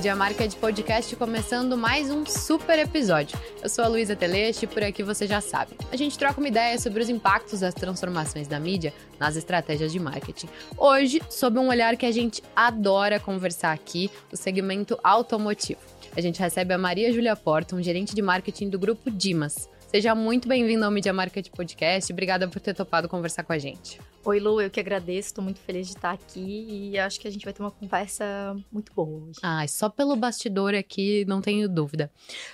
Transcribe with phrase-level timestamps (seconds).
[0.00, 3.38] Mídia Market Podcast começando mais um super episódio.
[3.62, 5.76] Eu sou a Luísa Teleste e por aqui você já sabe.
[5.92, 10.00] A gente troca uma ideia sobre os impactos das transformações da mídia nas estratégias de
[10.00, 10.48] marketing.
[10.78, 15.80] Hoje, sob um olhar que a gente adora conversar aqui, o segmento automotivo.
[16.16, 17.38] A gente recebe a Maria Júlia
[17.74, 19.68] um gerente de marketing do grupo Dimas.
[19.90, 22.12] Seja muito bem-vindo ao Media Market Podcast.
[22.12, 24.00] Obrigada por ter topado conversar com a gente.
[24.24, 27.30] Oi, Lu, eu que agradeço, estou muito feliz de estar aqui e acho que a
[27.30, 29.40] gente vai ter uma conversa muito boa hoje.
[29.42, 32.08] Ah, só pelo bastidor aqui, não tenho dúvida.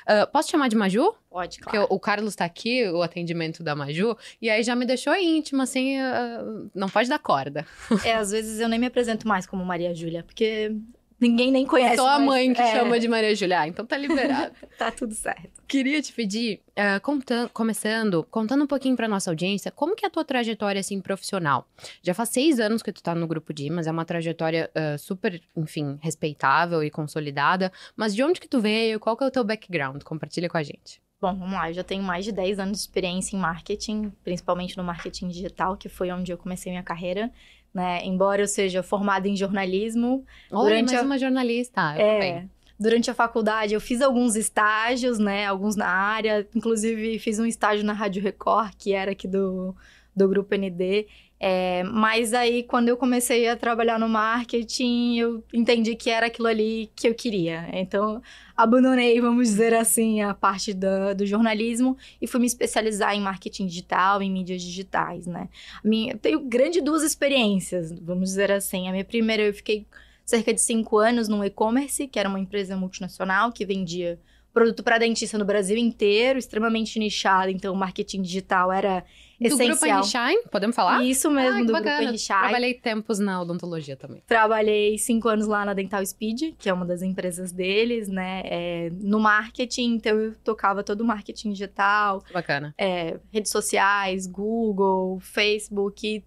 [0.08, 1.14] Uh, posso chamar de Maju?
[1.28, 1.80] Pode, claro.
[1.80, 5.64] Porque o Carlos está aqui, o atendimento da Maju, e aí já me deixou íntima,
[5.64, 7.66] assim, uh, não pode dar corda.
[8.02, 10.74] É, às vezes eu nem me apresento mais como Maria Júlia, porque
[11.18, 11.96] Ninguém nem conhece.
[11.96, 12.72] Só a mãe que é.
[12.72, 13.60] chama de Maria Julia.
[13.60, 14.54] Ah, então tá liberado.
[14.76, 15.62] tá tudo certo.
[15.66, 20.08] Queria te pedir, uh, contando, começando, contando um pouquinho pra nossa audiência, como que é
[20.08, 21.66] a tua trajetória, assim, profissional?
[22.02, 25.40] Já faz seis anos que tu tá no Grupo Dimas, é uma trajetória uh, super,
[25.56, 27.72] enfim, respeitável e consolidada.
[27.96, 29.00] Mas de onde que tu veio?
[29.00, 30.02] Qual que é o teu background?
[30.02, 31.00] Compartilha com a gente.
[31.18, 31.70] Bom, vamos lá.
[31.70, 35.74] Eu já tenho mais de 10 anos de experiência em marketing, principalmente no marketing digital,
[35.74, 37.32] que foi onde eu comecei minha carreira
[37.76, 38.00] né?
[38.02, 40.24] Embora eu seja formada em jornalismo.
[40.50, 41.04] Olha, durante mais a...
[41.04, 41.94] uma jornalista.
[41.98, 42.46] É,
[42.80, 45.44] durante a faculdade eu fiz alguns estágios, né?
[45.44, 46.48] Alguns na área.
[46.54, 49.76] Inclusive fiz um estágio na Rádio Record, que era aqui do,
[50.16, 51.06] do Grupo ND.
[51.38, 56.48] É, mas aí, quando eu comecei a trabalhar no marketing, eu entendi que era aquilo
[56.48, 57.68] ali que eu queria.
[57.72, 58.22] Então,
[58.56, 63.66] abandonei, vamos dizer assim, a parte do, do jornalismo e fui me especializar em marketing
[63.66, 65.48] digital, em mídias digitais, né?
[65.84, 68.88] Minha, eu tenho grande duas experiências, vamos dizer assim.
[68.88, 69.86] A minha primeira, eu fiquei
[70.24, 74.18] cerca de cinco anos no e-commerce, que era uma empresa multinacional que vendia
[74.56, 79.04] produto para dentista no Brasil inteiro, extremamente nichado, então o marketing digital era
[79.38, 79.68] do essencial.
[79.68, 81.04] grupo Henrichai, podemos falar?
[81.04, 81.96] Isso mesmo, ah, do bacana.
[81.96, 82.40] grupo Henrichai.
[82.40, 84.22] Trabalhei tempos na odontologia também.
[84.26, 88.40] Trabalhei cinco anos lá na Dental Speed, que é uma das empresas deles, né?
[88.46, 92.24] É, no marketing, então eu tocava todo o marketing digital.
[92.32, 92.74] Bacana.
[92.78, 96.24] É, redes sociais, Google, Facebook,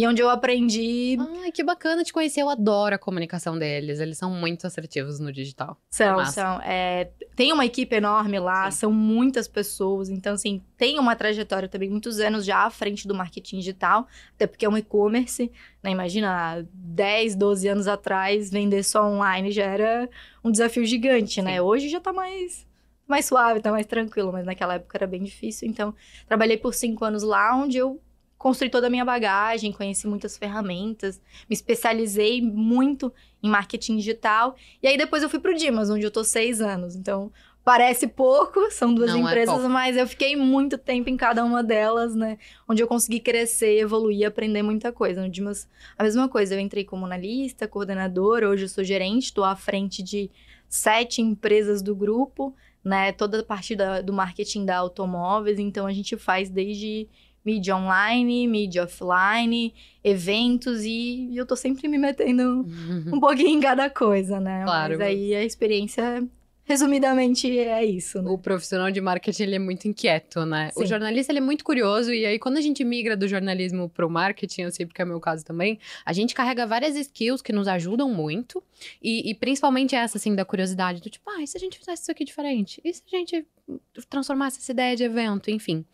[0.00, 1.18] e onde eu aprendi.
[1.42, 2.40] Ai, que bacana te conhecer.
[2.40, 4.00] Eu adoro a comunicação deles.
[4.00, 5.76] Eles são muito assertivos no digital.
[5.90, 6.58] São, são.
[6.62, 8.78] É, tem uma equipe enorme lá, Sim.
[8.78, 10.08] são muitas pessoas.
[10.08, 14.46] Então, assim, tem uma trajetória também, muitos anos já à frente do marketing digital, até
[14.46, 15.52] porque é um e-commerce.
[15.82, 15.90] Né?
[15.90, 20.08] Imagina, 10, 12 anos atrás, vender só online já era
[20.42, 21.56] um desafio gigante, né?
[21.56, 21.60] Sim.
[21.60, 22.66] Hoje já tá mais
[23.06, 25.68] mais suave, tá mais tranquilo, mas naquela época era bem difícil.
[25.68, 25.92] Então,
[26.26, 28.00] trabalhei por cinco anos lá, onde eu
[28.40, 33.12] construí toda a minha bagagem, conheci muitas ferramentas, me especializei muito
[33.42, 34.56] em marketing digital.
[34.82, 36.96] E aí depois eu fui pro Dimas, onde eu tô seis anos.
[36.96, 37.30] Então,
[37.62, 41.44] parece pouco, são duas Não é empresas, é mas eu fiquei muito tempo em cada
[41.44, 42.38] uma delas, né?
[42.66, 45.20] Onde eu consegui crescer, evoluir, aprender muita coisa.
[45.20, 45.68] No Dimas,
[45.98, 46.54] a mesma coisa.
[46.54, 50.30] Eu entrei como analista, coordenadora, hoje eu sou gerente, estou à frente de
[50.66, 53.12] sete empresas do grupo, né?
[53.12, 57.06] Toda a parte da, do marketing da automóveis, então a gente faz desde
[57.44, 59.74] mídia online, mídia offline,
[60.04, 62.66] eventos e, eu tô sempre me metendo
[63.12, 64.62] um pouquinho em cada coisa, né?
[64.64, 64.98] Claro.
[64.98, 66.26] Mas aí a experiência
[66.64, 68.22] Resumidamente é isso.
[68.22, 68.30] Né?
[68.30, 70.70] O profissional de marketing ele é muito inquieto, né?
[70.72, 70.82] Sim.
[70.82, 74.06] O jornalista ele é muito curioso e aí quando a gente migra do jornalismo para
[74.06, 77.52] o marketing, eu sei porque é meu caso também, a gente carrega várias skills que
[77.52, 78.62] nos ajudam muito
[79.02, 82.02] e, e principalmente essa assim da curiosidade do tipo, ah, e se a gente fizesse
[82.02, 82.80] isso aqui diferente?
[82.84, 83.46] E se a gente
[84.08, 85.84] transformasse essa ideia de evento, enfim.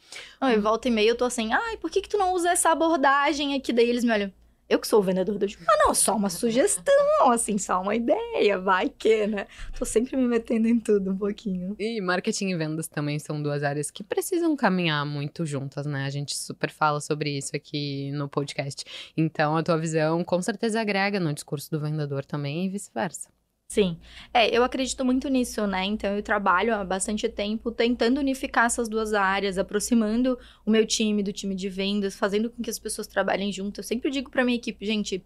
[0.40, 2.50] Não, e volta e meia eu tô assim, ai, por que que tu não usa
[2.50, 3.72] essa abordagem aqui?
[3.72, 4.32] Daí eles me olham,
[4.68, 5.64] eu que sou o vendedor do jogo.
[5.68, 9.46] Ah, não, só uma sugestão, assim, só uma ideia, vai que, né?
[9.78, 11.76] Tô sempre me metendo em tudo um pouquinho.
[11.78, 16.04] E marketing e vendas também são duas áreas que precisam caminhar muito juntas, né?
[16.04, 18.84] A gente super fala sobre isso aqui no podcast.
[19.16, 23.35] Então, a tua visão com certeza agrega no discurso do vendedor também e vice-versa.
[23.68, 23.98] Sim.
[24.32, 25.84] É, eu acredito muito nisso, né?
[25.84, 31.22] Então eu trabalho há bastante tempo tentando unificar essas duas áreas, aproximando o meu time
[31.22, 33.80] do time de vendas, fazendo com que as pessoas trabalhem junto.
[33.80, 35.22] Eu sempre digo para minha equipe, gente,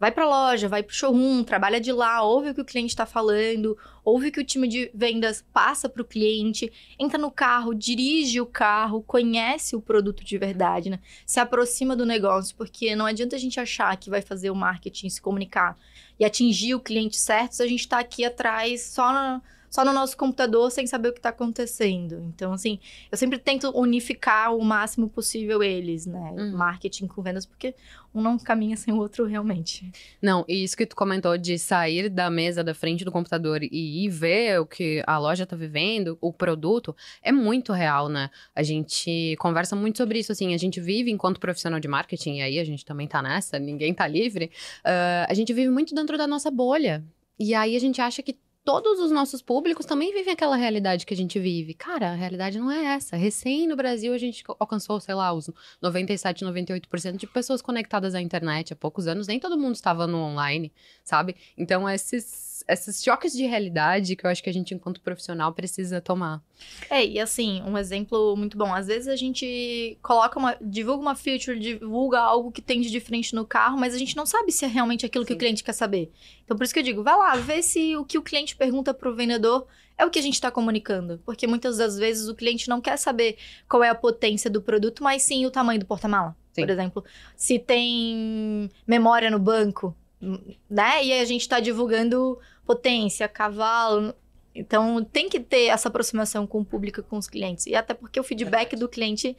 [0.00, 2.64] vai para a loja, vai para o showroom, trabalha de lá, ouve o que o
[2.64, 7.16] cliente está falando, ouve o que o time de vendas passa para o cliente, entra
[7.18, 10.98] no carro, dirige o carro, conhece o produto de verdade, né?
[11.24, 15.08] Se aproxima do negócio, porque não adianta a gente achar que vai fazer o marketing
[15.08, 15.78] se comunicar
[16.18, 19.42] e atingir o cliente certo se a gente está aqui atrás só na
[19.76, 22.24] só no nosso computador sem saber o que está acontecendo.
[22.34, 22.78] Então, assim,
[23.12, 26.32] eu sempre tento unificar o máximo possível eles, né?
[26.34, 26.56] Uhum.
[26.56, 27.74] Marketing com vendas, porque
[28.14, 29.92] um não caminha sem o outro realmente.
[30.22, 34.06] Não, e isso que tu comentou de sair da mesa da frente do computador e
[34.06, 38.30] ir ver o que a loja está vivendo, o produto, é muito real, né?
[38.54, 42.40] A gente conversa muito sobre isso, assim, a gente vive enquanto profissional de marketing, e
[42.40, 44.46] aí a gente também tá nessa, ninguém tá livre,
[44.86, 47.04] uh, a gente vive muito dentro da nossa bolha.
[47.38, 51.14] E aí a gente acha que todos os nossos públicos também vivem aquela realidade que
[51.14, 51.72] a gente vive.
[51.72, 53.14] Cara, a realidade não é essa.
[53.14, 55.48] Recém no Brasil a gente alcançou, sei lá, os
[55.80, 59.28] 97, 98% de pessoas conectadas à internet há poucos anos.
[59.28, 60.72] Nem todo mundo estava no online,
[61.04, 61.36] sabe?
[61.56, 62.24] Então, esses,
[62.68, 66.42] esses choques de realidade que eu acho que a gente, enquanto profissional, precisa tomar.
[66.88, 68.72] É, e assim, um exemplo muito bom.
[68.72, 70.56] Às vezes a gente coloca uma.
[70.60, 74.26] divulga uma feature, divulga algo que tem de diferente no carro, mas a gente não
[74.26, 75.28] sabe se é realmente aquilo Sim.
[75.28, 76.10] que o cliente quer saber.
[76.44, 78.94] Então, por isso que eu digo, vai lá, vê se o que o cliente pergunta
[78.94, 79.66] pro vendedor
[79.98, 81.20] é o que a gente está comunicando.
[81.24, 83.36] Porque muitas das vezes o cliente não quer saber
[83.68, 86.36] qual é a potência do produto, mas sim o tamanho do porta-mala.
[86.54, 87.04] Por exemplo,
[87.36, 91.04] se tem memória no banco, né?
[91.04, 94.14] E a gente está divulgando potência, cavalo.
[94.54, 97.66] Então, tem que ter essa aproximação com o público e com os clientes.
[97.66, 99.36] E até porque o feedback do cliente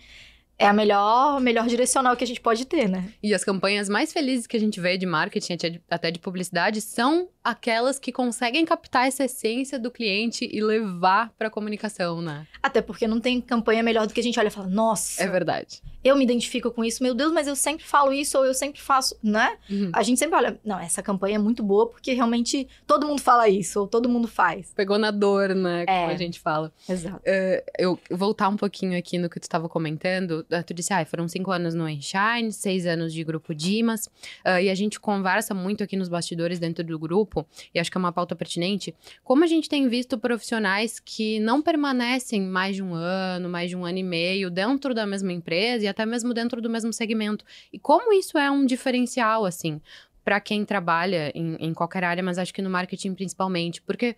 [0.59, 3.11] é a melhor, melhor direcional que a gente pode ter, né?
[3.21, 5.55] E as campanhas mais felizes que a gente vê de marketing,
[5.89, 11.47] até de publicidade, são aquelas que conseguem captar essa essência do cliente e levar para
[11.47, 12.47] a comunicação, né?
[12.61, 15.21] Até porque não tem campanha melhor do que a gente olha e fala, nossa.
[15.23, 15.81] É verdade.
[16.03, 18.79] Eu me identifico com isso, meu Deus, mas eu sempre falo isso ou eu sempre
[18.79, 19.57] faço, né?
[19.69, 19.91] Uhum.
[19.93, 23.49] A gente sempre olha, não, essa campanha é muito boa porque realmente todo mundo fala
[23.49, 24.71] isso ou todo mundo faz.
[24.75, 25.85] Pegou na dor, né?
[25.85, 26.13] Como é.
[26.13, 26.71] a gente fala.
[26.87, 27.17] Exato.
[27.17, 31.03] Uh, eu voltar um pouquinho aqui no que tu estava comentando, uh, tu disse, ah,
[31.05, 34.05] foram cinco anos no Enshine, seis anos de grupo Dimas,
[34.45, 37.97] uh, e a gente conversa muito aqui nos bastidores dentro do grupo, e acho que
[37.97, 42.83] é uma pauta pertinente, como a gente tem visto profissionais que não permanecem mais de
[42.83, 46.61] um ano, mais de um ano e meio dentro da mesma empresa até mesmo dentro
[46.61, 47.45] do mesmo segmento.
[47.71, 49.81] E como isso é um diferencial, assim,
[50.23, 54.15] para quem trabalha em, em qualquer área, mas acho que no marketing principalmente, porque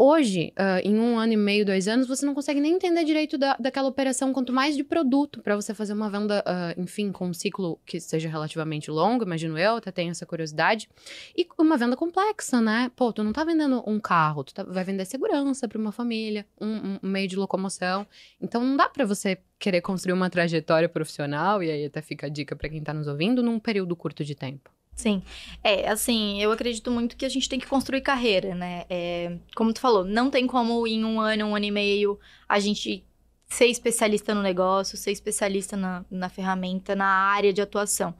[0.00, 3.36] Hoje, uh, em um ano e meio, dois anos, você não consegue nem entender direito
[3.36, 7.26] da, daquela operação, quanto mais de produto, para você fazer uma venda, uh, enfim, com
[7.26, 10.88] um ciclo que seja relativamente longo, imagino eu, até tenho essa curiosidade.
[11.36, 12.92] E uma venda complexa, né?
[12.94, 16.46] Pô, tu não tá vendendo um carro, tu tá, vai vender segurança para uma família,
[16.60, 18.06] um, um, meio de locomoção.
[18.40, 22.30] Então não dá para você querer construir uma trajetória profissional, e aí até fica a
[22.30, 24.70] dica para quem tá nos ouvindo, num período curto de tempo.
[24.98, 25.22] Sim.
[25.62, 28.84] É, assim, eu acredito muito que a gente tem que construir carreira, né?
[28.90, 32.18] É, como tu falou, não tem como em um ano, um ano e meio,
[32.48, 33.04] a gente
[33.46, 38.12] ser especialista no negócio, ser especialista na, na ferramenta, na área de atuação.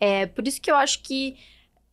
[0.00, 1.36] É, por isso que eu acho que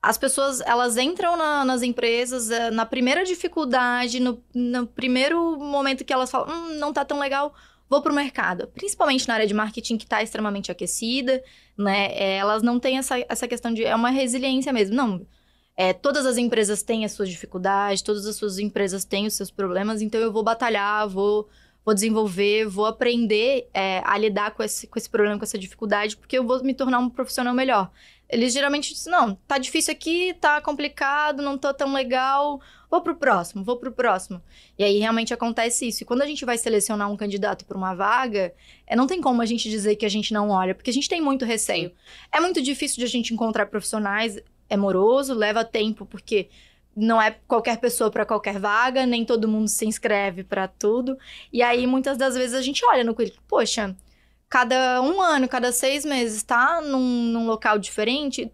[0.02, 6.04] as pessoas, elas entram na, nas empresas é, na primeira dificuldade, no, no primeiro momento
[6.04, 7.54] que elas falam, hum, não tá tão legal,
[7.92, 11.44] vou para o mercado, principalmente na área de marketing que está extremamente aquecida,
[11.78, 12.08] né?
[12.14, 13.84] É, elas não têm essa, essa questão de.
[13.84, 14.96] É uma resiliência mesmo.
[14.96, 15.28] Não.
[15.76, 19.52] É, todas as empresas têm as suas dificuldades, todas as suas empresas têm os seus
[19.52, 21.50] problemas, então eu vou batalhar, vou,
[21.84, 26.16] vou desenvolver, vou aprender é, a lidar com esse, com esse problema, com essa dificuldade,
[26.16, 27.90] porque eu vou me tornar um profissional melhor.
[28.30, 32.62] Eles geralmente dizem, não, tá difícil aqui, tá complicado, não tô tão legal,
[32.92, 34.44] vou pro próximo, vou pro próximo.
[34.78, 36.04] E aí realmente acontece isso.
[36.04, 38.54] E quando a gente vai selecionar um candidato para uma vaga,
[38.86, 41.08] é, não tem como a gente dizer que a gente não olha, porque a gente
[41.08, 41.94] tem muito receio.
[42.30, 44.38] É muito difícil de a gente encontrar profissionais,
[44.70, 46.50] é moroso, leva tempo, porque
[46.94, 51.18] não é qualquer pessoa para qualquer vaga, nem todo mundo se inscreve para tudo.
[51.52, 53.96] E aí muitas das vezes a gente olha no currículo, poxa,
[54.50, 58.52] cada um ano, cada seis meses, tá num, num local diferente,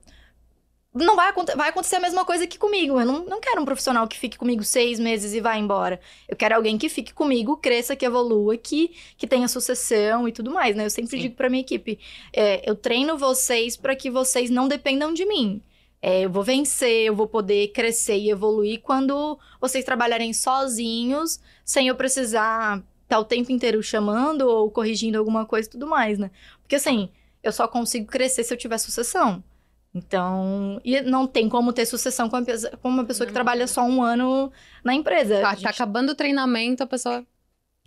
[0.97, 2.99] não vai, vai acontecer a mesma coisa aqui comigo.
[2.99, 5.99] Eu não, não quero um profissional que fique comigo seis meses e vá embora.
[6.27, 10.51] Eu quero alguém que fique comigo, cresça, que evolua, que, que tenha sucessão e tudo
[10.51, 10.85] mais, né?
[10.85, 11.23] Eu sempre Sim.
[11.23, 11.99] digo pra minha equipe:
[12.33, 15.61] é, eu treino vocês para que vocês não dependam de mim.
[16.01, 21.87] É, eu vou vencer, eu vou poder crescer e evoluir quando vocês trabalharem sozinhos, sem
[21.87, 26.19] eu precisar estar tá o tempo inteiro chamando ou corrigindo alguma coisa e tudo mais,
[26.19, 26.29] né?
[26.61, 27.09] Porque assim,
[27.41, 29.43] eu só consigo crescer se eu tiver sucessão.
[29.97, 32.45] Então, e não tem como ter sucessão com uma,
[32.81, 34.51] com uma pessoa que trabalha só um ano
[34.83, 35.35] na empresa.
[35.35, 35.63] Tá, tá gente...
[35.63, 37.25] tá acabando o treinamento, a pessoa.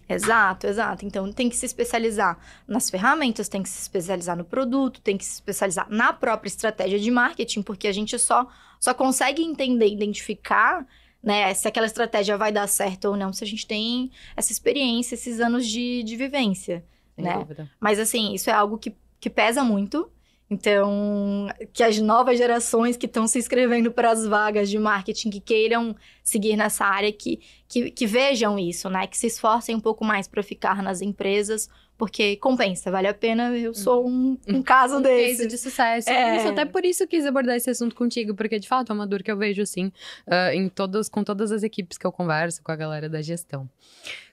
[0.09, 1.07] Exato, exato.
[1.07, 2.37] Então tem que se especializar
[2.67, 6.99] nas ferramentas, tem que se especializar no produto, tem que se especializar na própria estratégia
[6.99, 8.49] de marketing, porque a gente só,
[8.81, 10.85] só consegue entender, identificar
[11.23, 15.14] né, se aquela estratégia vai dar certo ou não, se a gente tem essa experiência,
[15.14, 16.85] esses anos de, de vivência.
[17.14, 17.38] Sem né?
[17.38, 17.71] Dúvida.
[17.79, 20.11] Mas assim, isso é algo que, que pesa muito.
[20.50, 25.40] Então, que as novas gerações que estão se inscrevendo para as vagas de marketing, que
[25.40, 29.07] queiram seguir nessa área, que, que, que vejam isso, né?
[29.07, 33.57] Que se esforcem um pouco mais para ficar nas empresas, porque compensa, vale a pena.
[33.57, 35.37] Eu sou um, um caso um desse.
[35.37, 36.11] Case de sucesso.
[36.11, 36.38] É.
[36.38, 39.23] Isso, até por isso quis abordar esse assunto contigo, porque de fato é uma dor
[39.23, 39.92] que eu vejo, assim,
[40.26, 43.71] uh, em todos, com todas as equipes que eu converso, com a galera da gestão.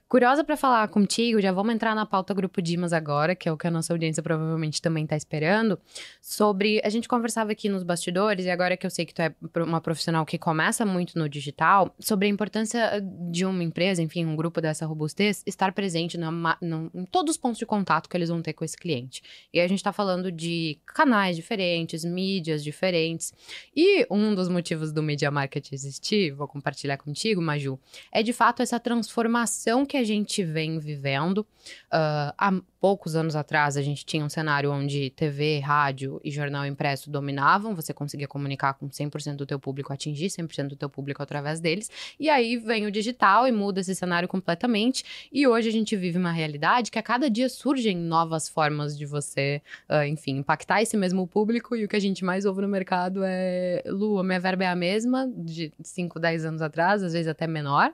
[0.08, 3.58] Curiosa para falar contigo, já vamos entrar na pauta Grupo Dimas agora, que é o
[3.58, 5.78] que a nossa audiência provavelmente também está esperando,
[6.18, 6.80] sobre.
[6.82, 9.82] A gente conversava aqui nos bastidores, e agora que eu sei que tu é uma
[9.82, 14.62] profissional que começa muito no digital, sobre a importância de uma empresa, enfim, um grupo
[14.62, 18.64] dessa robustez, estar presente em todos os pontos de contato que eles vão ter com
[18.64, 19.22] esse cliente.
[19.52, 23.30] E a gente está falando de canais diferentes, mídias diferentes.
[23.76, 27.78] E um dos motivos do Media Market existir, vou compartilhar contigo, Maju,
[28.10, 31.38] é de fato essa transformação que a gente vem vivendo.
[31.38, 36.64] Uh, há poucos anos atrás, a gente tinha um cenário onde TV, rádio e jornal
[36.64, 41.22] impresso dominavam, você conseguia comunicar com 100% do teu público, atingir 100% do teu público
[41.22, 41.90] através deles.
[42.18, 45.28] E aí vem o digital e muda esse cenário completamente.
[45.32, 49.04] E hoje a gente vive uma realidade que a cada dia surgem novas formas de
[49.04, 51.74] você, uh, enfim, impactar esse mesmo público.
[51.74, 54.68] E o que a gente mais ouve no mercado é: Lu, a minha verba é
[54.68, 57.92] a mesma de 5, 10 anos atrás, às vezes até menor.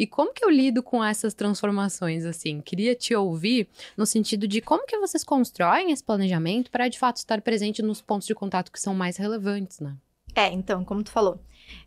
[0.00, 2.62] E como que eu lido com essas transformações, assim?
[2.62, 7.18] Queria te ouvir no sentido de como que vocês constroem esse planejamento para, de fato,
[7.18, 9.94] estar presente nos pontos de contato que são mais relevantes, né?
[10.34, 11.38] É, então, como tu falou,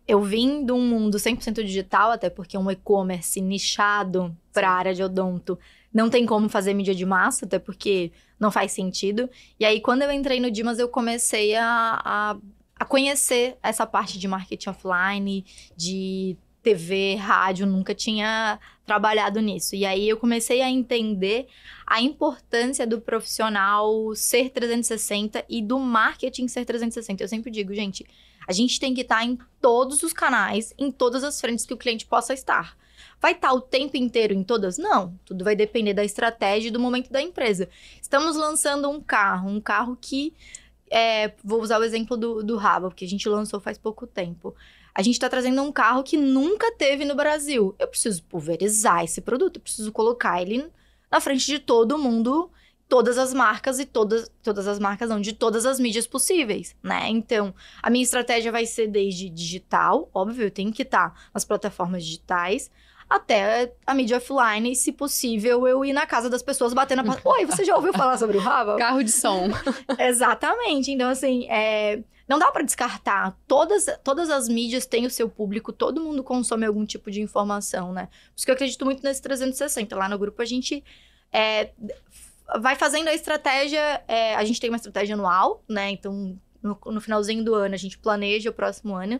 [0.08, 4.94] eu vim de um mundo 100% digital, até porque um e-commerce nichado para a área
[4.94, 5.58] de odonto
[5.92, 9.28] não tem como fazer mídia de massa, até porque não faz sentido.
[9.60, 12.38] E aí, quando eu entrei no Dimas, eu comecei a, a,
[12.76, 15.44] a conhecer essa parte de marketing offline,
[15.76, 19.76] de TV, rádio, nunca tinha trabalhado nisso.
[19.76, 21.48] E aí eu comecei a entender
[21.86, 27.22] a importância do profissional ser 360 e do marketing ser 360.
[27.22, 28.06] Eu sempre digo, gente,
[28.48, 31.78] a gente tem que estar em todos os canais, em todas as frentes que o
[31.78, 32.78] cliente possa estar.
[33.20, 34.78] Vai estar o tempo inteiro em todas?
[34.78, 35.18] Não.
[35.26, 37.70] Tudo vai depender da estratégia e do momento da empresa.
[38.02, 40.34] Estamos lançando um carro, um carro que.
[40.92, 44.56] É, vou usar o exemplo do, do Raba, porque a gente lançou faz pouco tempo.
[44.96, 47.76] A gente está trazendo um carro que nunca teve no Brasil.
[47.80, 50.70] Eu preciso pulverizar esse produto, eu preciso colocar ele
[51.12, 52.52] na frente de todo mundo,
[52.88, 57.08] todas as marcas e todas, todas as marcas, não, de todas as mídias possíveis, né?
[57.08, 61.46] Então, a minha estratégia vai ser desde digital, óbvio, eu tenho que estar tá nas
[61.46, 62.70] plataformas digitais,
[63.10, 67.18] até a mídia offline, e se possível, eu ir na casa das pessoas batendo na
[67.24, 68.78] Oi, você já ouviu falar sobre o Rava?
[68.78, 69.50] Carro de som.
[70.00, 70.92] Exatamente.
[70.92, 72.04] Então, assim, é...
[72.28, 73.38] não dá para descartar.
[73.48, 77.92] Todas, todas as mídias têm o seu público, todo mundo consome algum tipo de informação,
[77.92, 78.08] né?
[78.08, 79.96] Por isso que eu acredito muito nesse 360.
[79.96, 80.84] Lá no grupo a gente
[81.32, 81.72] é,
[82.60, 84.04] vai fazendo a estratégia.
[84.08, 85.90] É, a gente tem uma estratégia anual, né?
[85.92, 89.20] Então, no, no finalzinho do ano, a gente planeja o próximo ano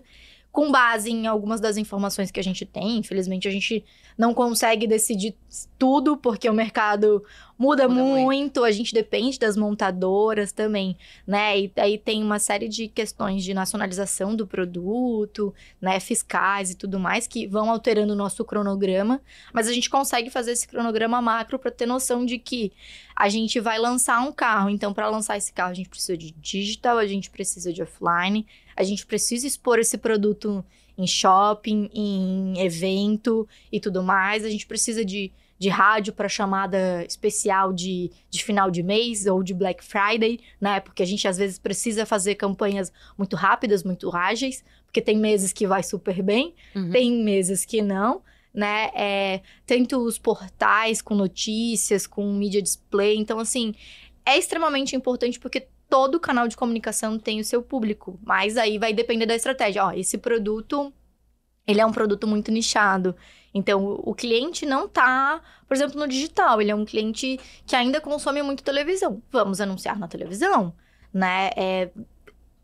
[0.54, 3.00] com base em algumas das informações que a gente tem.
[3.00, 3.84] Infelizmente, a gente
[4.16, 5.36] não consegue decidir
[5.80, 7.24] tudo, porque o mercado
[7.58, 10.96] muda, muda muito, muito, a gente depende das montadoras também,
[11.26, 11.60] né?
[11.60, 17.00] E aí tem uma série de questões de nacionalização do produto, né, fiscais e tudo
[17.00, 21.58] mais que vão alterando o nosso cronograma, mas a gente consegue fazer esse cronograma macro
[21.58, 22.72] para ter noção de que
[23.16, 26.32] a gente vai lançar um carro, então para lançar esse carro a gente precisa de
[26.32, 28.46] digital, a gente precisa de offline,
[28.76, 30.64] a gente precisa expor esse produto
[30.98, 34.46] em shopping, em evento e tudo mais.
[34.46, 39.44] A gente precisa de, de rádio para chamada especial de, de final de mês ou
[39.44, 40.80] de Black Friday, né?
[40.80, 45.52] Porque a gente às vezes precisa fazer campanhas muito rápidas, muito ágeis, porque tem meses
[45.52, 46.92] que vai super bem, uhum.
[46.92, 48.22] tem meses que não.
[48.56, 53.18] Né, é, tanto os portais com notícias, com mídia display.
[53.18, 53.74] Então, assim,
[54.24, 58.92] é extremamente importante porque todo canal de comunicação tem o seu público, mas aí vai
[58.92, 59.86] depender da estratégia.
[59.86, 60.92] Ó, esse produto,
[61.68, 63.16] ele é um produto muito nichado.
[63.54, 68.02] Então, o cliente não tá, por exemplo, no digital, ele é um cliente que ainda
[68.02, 69.22] consome muito televisão.
[69.30, 70.74] Vamos anunciar na televisão,
[71.14, 71.52] né?
[71.56, 71.92] É,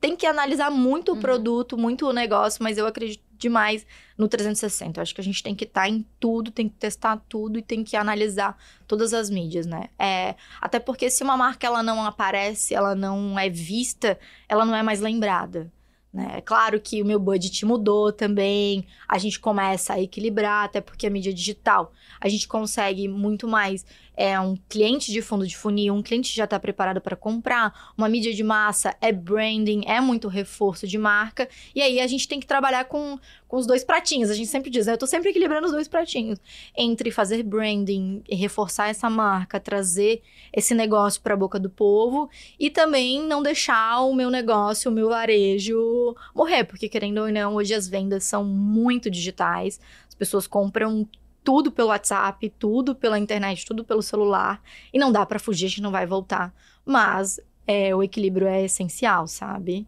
[0.01, 1.19] tem que analisar muito uhum.
[1.19, 3.85] o produto, muito o negócio, mas eu acredito demais
[4.17, 4.99] no 360.
[4.99, 7.57] Eu acho que a gente tem que estar tá em tudo, tem que testar tudo
[7.57, 9.89] e tem que analisar todas as mídias, né?
[9.97, 14.75] É, até porque se uma marca ela não aparece, ela não é vista, ela não
[14.75, 15.71] é mais lembrada.
[16.11, 16.37] Né?
[16.37, 21.05] É claro que o meu budget mudou também, a gente começa a equilibrar, até porque
[21.05, 23.85] a mídia digital a gente consegue muito mais
[24.19, 28.09] é um cliente de fundo de funil, um cliente já está preparado para comprar, uma
[28.09, 32.37] mídia de massa é branding, é muito reforço de marca, e aí a gente tem
[32.37, 33.17] que trabalhar com,
[33.49, 34.29] com os dois pratinhos.
[34.29, 34.93] A gente sempre diz, né?
[34.93, 36.39] eu estou sempre equilibrando os dois pratinhos
[36.77, 40.21] entre fazer branding e reforçar essa marca, trazer
[40.53, 44.93] esse negócio para a boca do povo e também não deixar o meu negócio, o
[44.93, 50.45] meu varejo morrer, porque querendo ou não, hoje as vendas são muito digitais, as pessoas
[50.45, 51.07] compram
[51.43, 54.61] tudo pelo WhatsApp, tudo pela internet, tudo pelo celular.
[54.93, 56.53] E não dá para fugir, a gente não vai voltar.
[56.85, 59.87] Mas é, o equilíbrio é essencial, sabe?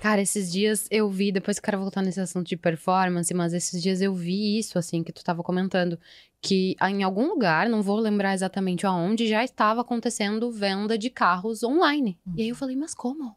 [0.00, 3.82] Cara, esses dias eu vi, depois eu quero voltar nesse assunto de performance, mas esses
[3.82, 5.98] dias eu vi isso, assim, que tu tava comentando,
[6.40, 11.62] que em algum lugar, não vou lembrar exatamente aonde, já estava acontecendo venda de carros
[11.62, 12.18] online.
[12.26, 12.32] Uhum.
[12.38, 13.36] E aí eu falei, mas como?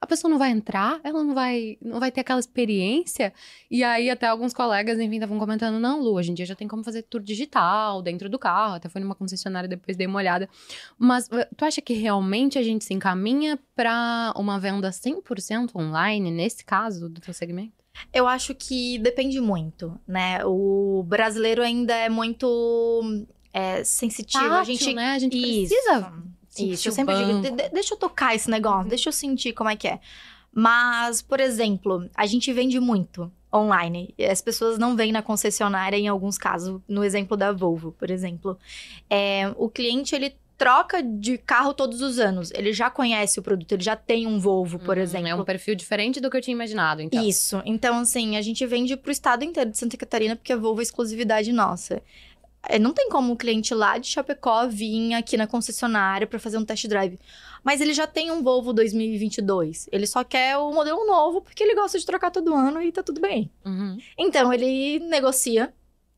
[0.00, 3.32] A pessoa não vai entrar, ela não vai, não vai ter aquela experiência.
[3.70, 6.68] E aí até alguns colegas, enfim, estavam comentando, não, Lu, hoje em dia já tem
[6.68, 10.48] como fazer tour digital dentro do carro, até foi numa concessionária depois dei uma olhada.
[10.96, 16.30] Mas eh, tu acha que realmente a gente se encaminha para uma venda 100% online
[16.30, 17.72] nesse caso do teu segmento?
[18.12, 20.44] Eu acho que depende muito, né?
[20.44, 24.44] O brasileiro ainda é muito é, sensitivo.
[24.44, 25.10] Tátil, a gente, né?
[25.10, 25.74] A gente Isso.
[25.74, 26.12] precisa
[26.62, 28.88] isso, eu sempre digo, de, deixa eu tocar esse negócio, uhum.
[28.88, 30.00] deixa eu sentir como é que é.
[30.52, 34.14] Mas, por exemplo, a gente vende muito online.
[34.30, 36.80] As pessoas não vêm na concessionária em alguns casos.
[36.88, 38.58] No exemplo da Volvo, por exemplo.
[39.08, 42.50] É, o cliente, ele troca de carro todos os anos.
[42.52, 45.28] Ele já conhece o produto, ele já tem um Volvo, por hum, exemplo.
[45.28, 47.24] É um perfil diferente do que eu tinha imaginado, então.
[47.24, 47.62] Isso.
[47.64, 50.82] Então, assim, a gente vende pro estado inteiro de Santa Catarina, porque a Volvo é
[50.82, 52.02] exclusividade nossa.
[52.66, 56.58] É, não tem como o cliente lá de Chapecó vir aqui na concessionária para fazer
[56.58, 57.18] um test drive.
[57.62, 59.88] Mas ele já tem um Volvo 2022.
[59.92, 63.02] Ele só quer o modelo novo porque ele gosta de trocar todo ano e tá
[63.02, 63.50] tudo bem.
[63.64, 63.98] Uhum.
[64.18, 65.72] Então ele negocia,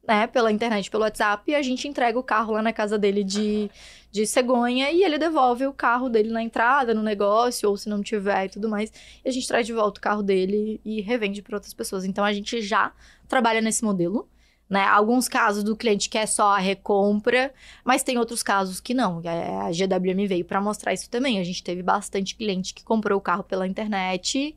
[0.07, 3.23] né, pela internet, pelo WhatsApp, e a gente entrega o carro lá na casa dele
[3.23, 3.71] de,
[4.11, 8.03] de cegonha e ele devolve o carro dele na entrada, no negócio, ou se não
[8.03, 8.91] tiver e tudo mais.
[9.25, 12.05] E a gente traz de volta o carro dele e revende para outras pessoas.
[12.05, 12.93] Então a gente já
[13.29, 14.29] trabalha nesse modelo.
[14.71, 14.85] Né?
[14.85, 17.53] Alguns casos do cliente quer só a recompra,
[17.85, 19.19] mas tem outros casos que não.
[19.19, 21.41] A GWM veio para mostrar isso também.
[21.41, 24.57] A gente teve bastante cliente que comprou o carro pela internet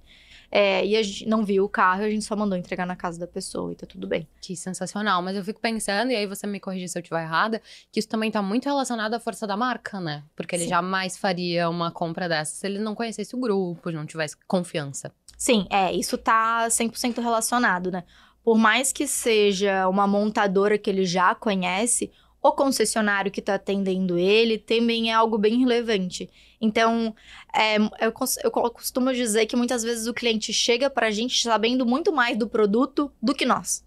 [0.55, 3.19] é, e a gente não viu o carro a gente só mandou entregar na casa
[3.19, 4.27] da pessoa e tá tudo bem.
[4.39, 5.19] Que sensacional.
[5.23, 7.59] Mas eu fico pensando, e aí você me corrige se eu estiver errada,
[7.91, 10.23] que isso também tá muito relacionado à força da marca, né?
[10.35, 10.69] Porque ele Sim.
[10.69, 15.11] jamais faria uma compra dessa se ele não conhecesse o grupo, não tivesse confiança.
[15.35, 18.03] Sim, é, isso tá 100% relacionado, né?
[18.43, 24.17] Por mais que seja uma montadora que ele já conhece, o concessionário que está atendendo
[24.17, 26.29] ele também é algo bem relevante.
[26.59, 27.15] Então,
[27.55, 31.85] é, eu, eu, costumo dizer que muitas vezes o cliente chega para a gente sabendo
[31.85, 33.83] muito mais do produto do que nós.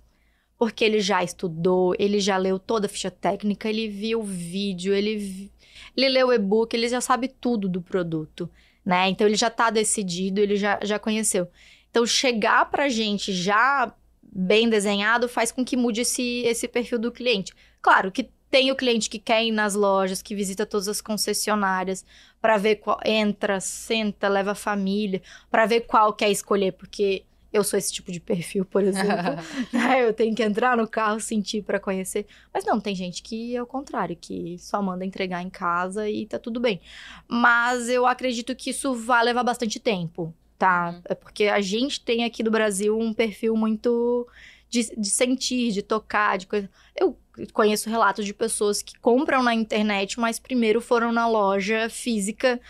[0.59, 4.95] Porque ele já estudou, ele já leu toda a ficha técnica, ele viu o vídeo,
[4.95, 5.51] ele,
[5.95, 8.49] ele leu o e-book, ele já sabe tudo do produto,
[8.83, 9.07] né?
[9.11, 11.47] Então, ele já está decidido, ele já, já conheceu.
[11.91, 13.95] Então, chegar para a gente já
[14.37, 17.55] bem desenhado faz com que mude esse, esse perfil do cliente.
[17.81, 22.05] Claro que tem o cliente que quer ir nas lojas, que visita todas as concessionárias
[22.41, 27.65] para ver qual entra, senta, leva a família, para ver qual quer escolher, porque eu
[27.65, 29.37] sou esse tipo de perfil, por exemplo.
[29.73, 30.05] né?
[30.07, 32.27] Eu tenho que entrar no carro, sentir para conhecer.
[32.53, 36.27] Mas não, tem gente que é o contrário, que só manda entregar em casa e
[36.27, 36.81] tá tudo bem.
[37.27, 40.91] Mas eu acredito que isso vai levar bastante tempo tá?
[40.91, 41.03] Uhum.
[41.07, 44.27] É porque a gente tem aqui do Brasil um perfil muito
[44.69, 46.71] de, de sentir, de tocar, de coisa.
[46.95, 47.17] Eu
[47.53, 52.61] conheço relatos de pessoas que compram na internet, mas primeiro foram na loja física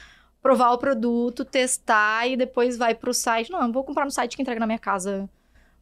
[0.42, 3.50] provar o produto, testar e depois vai pro site.
[3.50, 5.28] Não, eu vou comprar no site que entrega na minha casa.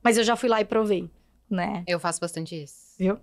[0.02, 1.10] Mas eu já fui lá e provei,
[1.50, 1.82] né?
[1.86, 2.94] Eu faço bastante isso.
[2.98, 3.18] Viu?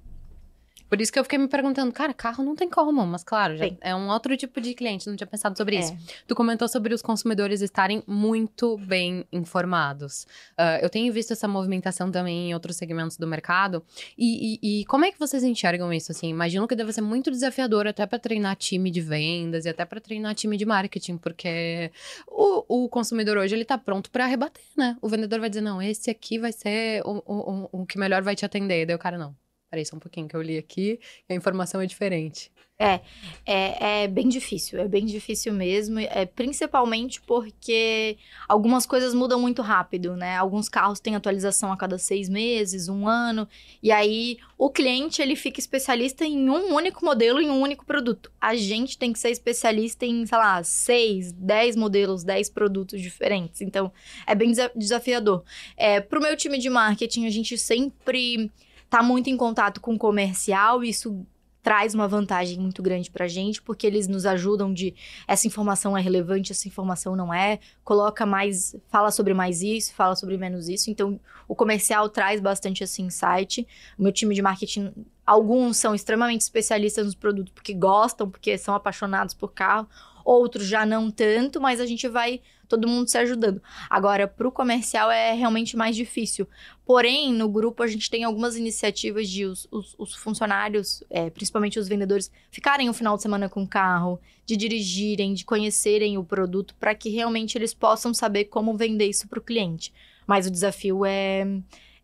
[0.92, 3.66] Por isso que eu fiquei me perguntando, cara, carro não tem como, mas claro, já
[3.80, 5.80] é um outro tipo de cliente, não tinha pensado sobre é.
[5.80, 5.96] isso.
[6.28, 10.24] Tu comentou sobre os consumidores estarem muito bem informados.
[10.60, 13.82] Uh, eu tenho visto essa movimentação também em outros segmentos do mercado.
[14.18, 16.12] E, e, e, como é que vocês enxergam isso?
[16.12, 19.86] Assim, imagino que deve ser muito desafiador até para treinar time de vendas e até
[19.86, 21.90] para treinar time de marketing, porque
[22.28, 24.98] o, o consumidor hoje ele tá pronto para rebater, né?
[25.02, 28.36] O vendedor vai dizer, não, esse aqui vai ser o, o, o que melhor vai
[28.36, 28.86] te atender.
[28.86, 29.40] Daí o cara, não
[29.72, 32.52] Peraí, só um pouquinho que eu li aqui a informação é diferente.
[32.78, 33.00] É,
[33.46, 38.18] é, é bem difícil, é bem difícil mesmo, é, principalmente porque
[38.50, 40.36] algumas coisas mudam muito rápido, né?
[40.36, 43.48] Alguns carros têm atualização a cada seis meses, um ano,
[43.84, 48.32] e aí o cliente ele fica especialista em um único modelo, em um único produto.
[48.42, 53.62] A gente tem que ser especialista em, sei lá, seis, dez modelos, dez produtos diferentes.
[53.62, 53.94] Então,
[54.26, 55.44] é bem desafiador.
[55.78, 58.52] É, pro meu time de marketing, a gente sempre
[58.92, 61.26] tá muito em contato com o comercial, isso
[61.64, 64.94] traz uma vantagem muito grande pra gente, porque eles nos ajudam de
[65.26, 70.14] essa informação é relevante, essa informação não é, coloca mais, fala sobre mais isso, fala
[70.14, 70.92] sobre menos isso.
[70.92, 73.66] Então, o comercial traz bastante esse insight.
[73.98, 74.92] O meu time de marketing,
[75.26, 79.88] alguns são extremamente especialistas nos produtos porque gostam, porque são apaixonados por carro,
[80.24, 83.62] outros já não tanto, mas a gente vai todo mundo se ajudando.
[83.90, 86.48] Agora, para o comercial é realmente mais difícil.
[86.86, 91.78] Porém, no grupo a gente tem algumas iniciativas de os, os, os funcionários, é, principalmente
[91.78, 96.24] os vendedores, ficarem o final de semana com o carro, de dirigirem, de conhecerem o
[96.24, 99.94] produto, para que realmente eles possam saber como vender isso para o cliente.
[100.26, 101.46] Mas o desafio é,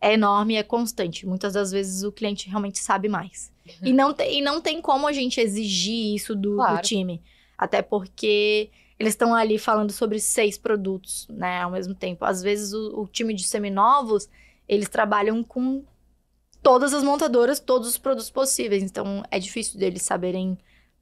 [0.02, 1.26] é enorme é constante.
[1.26, 3.52] Muitas das vezes o cliente realmente sabe mais.
[3.82, 6.76] E não tem, e não tem como a gente exigir isso do, claro.
[6.76, 7.22] do time.
[7.58, 12.26] Até porque eles estão ali falando sobre seis produtos, né, ao mesmo tempo.
[12.26, 14.28] Às vezes o, o time de seminovos,
[14.68, 15.84] eles trabalham com
[16.62, 18.84] todas as montadoras, todos os produtos possíveis.
[18.84, 20.58] Então é difícil deles saberem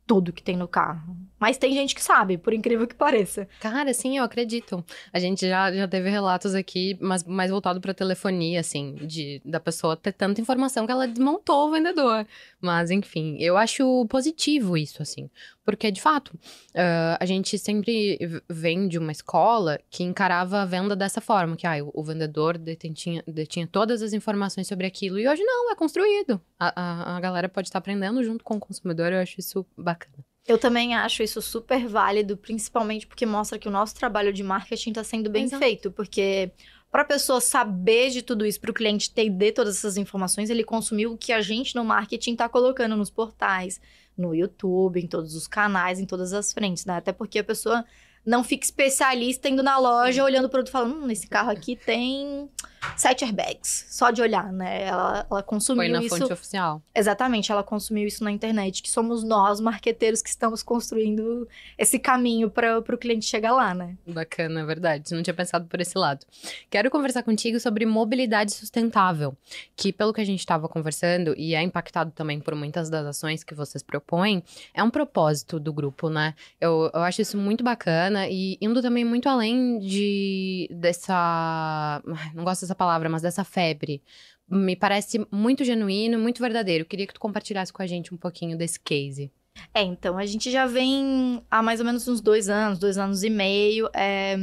[0.06, 1.16] tudo que tem no carro.
[1.40, 3.48] Mas tem gente que sabe, por incrível que pareça.
[3.60, 4.84] Cara, sim, eu acredito.
[5.12, 9.60] A gente já, já teve relatos aqui, mas mais voltado para telefonia, assim, de da
[9.60, 12.26] pessoa ter tanta informação que ela desmontou o vendedor.
[12.62, 15.30] Mas, enfim, eu acho positivo isso, assim.
[15.64, 20.96] Porque, de fato, uh, a gente sempre vem de uma escola que encarava a venda
[20.96, 25.20] dessa forma, que ah, o, o vendedor detinha, detinha todas as informações sobre aquilo.
[25.20, 26.40] E hoje não, é construído.
[26.60, 30.24] A, a, a galera pode estar aprendendo junto com o consumidor, eu acho isso bacana.
[30.48, 34.90] Eu também acho isso super válido, principalmente porque mostra que o nosso trabalho de marketing
[34.90, 35.64] está sendo bem Exato.
[35.64, 36.52] feito, porque
[36.92, 40.64] para a pessoa saber de tudo isso, para o cliente entender todas essas informações, ele
[40.64, 43.82] consumiu o que a gente no marketing está colocando nos portais,
[44.16, 46.98] no YouTube, em todos os canais, em todas as frentes, né?
[46.98, 47.84] Até porque a pessoa
[48.26, 51.76] não fica especialista indo na loja olhando o produto e falando, hum, esse carro aqui
[51.76, 52.50] tem
[52.96, 53.86] sete airbags.
[53.90, 54.84] Só de olhar, né?
[54.84, 56.18] Ela, ela consumiu Foi na isso.
[56.18, 56.82] fonte oficial.
[56.94, 62.50] Exatamente, ela consumiu isso na internet, que somos nós, marqueteiros, que estamos construindo esse caminho
[62.50, 63.96] para o cliente chegar lá, né?
[64.08, 65.14] Bacana, é verdade.
[65.14, 66.26] Não tinha pensado por esse lado.
[66.70, 69.36] Quero conversar contigo sobre mobilidade sustentável,
[69.76, 73.44] que pelo que a gente estava conversando, e é impactado também por muitas das ações
[73.44, 74.44] que vocês propõem,
[74.74, 76.34] é um propósito do grupo, né?
[76.60, 82.02] Eu, eu acho isso muito bacana e indo também muito além de dessa.
[82.34, 84.02] Não gosto dessa palavra, mas dessa febre.
[84.48, 86.86] Me parece muito genuíno, muito verdadeiro.
[86.86, 89.32] Queria que tu compartilhasse com a gente um pouquinho desse case.
[89.74, 93.24] É, então, a gente já vem há mais ou menos uns dois anos, dois anos
[93.24, 94.38] e meio, é,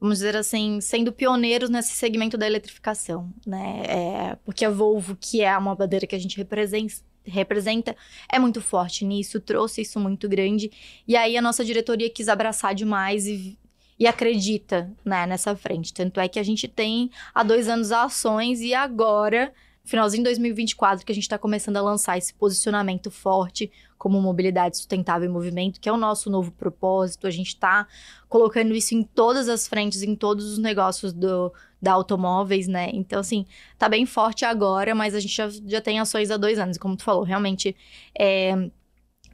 [0.00, 3.82] vamos dizer assim, sendo pioneiros nesse segmento da eletrificação, né?
[3.86, 7.96] É, porque a Volvo, que é uma bandeira que a gente representa, representa
[8.30, 10.70] é muito forte nisso, trouxe isso muito grande.
[11.06, 13.58] E aí a nossa diretoria quis abraçar demais e
[13.98, 15.92] e acredita né, nessa frente.
[15.92, 19.52] Tanto é que a gente tem há dois anos ações e agora,
[19.84, 24.76] finalzinho de 2024, que a gente está começando a lançar esse posicionamento forte como mobilidade
[24.76, 27.26] sustentável em movimento, que é o nosso novo propósito.
[27.26, 27.88] A gente está
[28.28, 32.90] colocando isso em todas as frentes, em todos os negócios do, da automóveis, né?
[32.92, 33.44] Então, assim,
[33.76, 36.78] tá bem forte agora, mas a gente já, já tem ações há dois anos.
[36.78, 37.74] Como tu falou, realmente
[38.16, 38.70] é,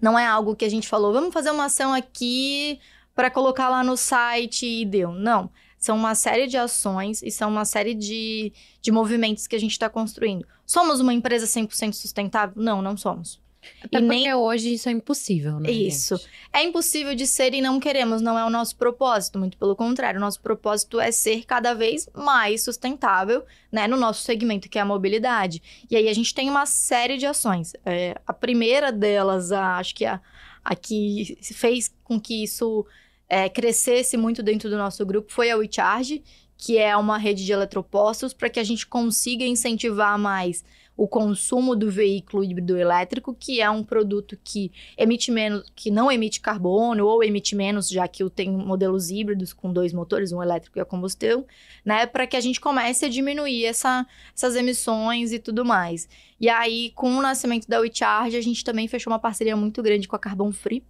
[0.00, 2.80] não é algo que a gente falou, vamos fazer uma ação aqui
[3.14, 5.12] para colocar lá no site e deu.
[5.12, 5.50] Não.
[5.78, 9.72] São uma série de ações e são uma série de, de movimentos que a gente
[9.72, 10.46] está construindo.
[10.64, 12.54] Somos uma empresa 100% sustentável?
[12.62, 13.38] Não, não somos.
[13.82, 14.34] Até e nem...
[14.34, 15.70] hoje isso é impossível, né?
[15.70, 16.16] Isso.
[16.16, 16.30] Gente?
[16.52, 19.38] É impossível de ser e não queremos, não é o nosso propósito.
[19.38, 23.86] Muito pelo contrário, o nosso propósito é ser cada vez mais sustentável, né?
[23.86, 25.62] No nosso segmento, que é a mobilidade.
[25.90, 27.72] E aí a gente tem uma série de ações.
[27.84, 30.20] É, a primeira delas, a, acho que a,
[30.64, 32.86] a que fez com que isso
[33.34, 36.22] é, crescesse muito dentro do nosso grupo foi a WeCharge,
[36.56, 40.62] que é uma rede de eletropostos para que a gente consiga incentivar mais
[40.96, 46.12] o consumo do veículo híbrido elétrico, que é um produto que emite menos, que não
[46.12, 50.78] emite carbono ou emite menos, já que tem modelos híbridos com dois motores, um elétrico
[50.78, 51.44] e a combustão,
[51.84, 56.08] né, para que a gente comece a diminuir essa, essas emissões e tudo mais.
[56.40, 60.06] E aí, com o nascimento da WeCharge, a gente também fechou uma parceria muito grande
[60.06, 60.84] com a Carbon Free,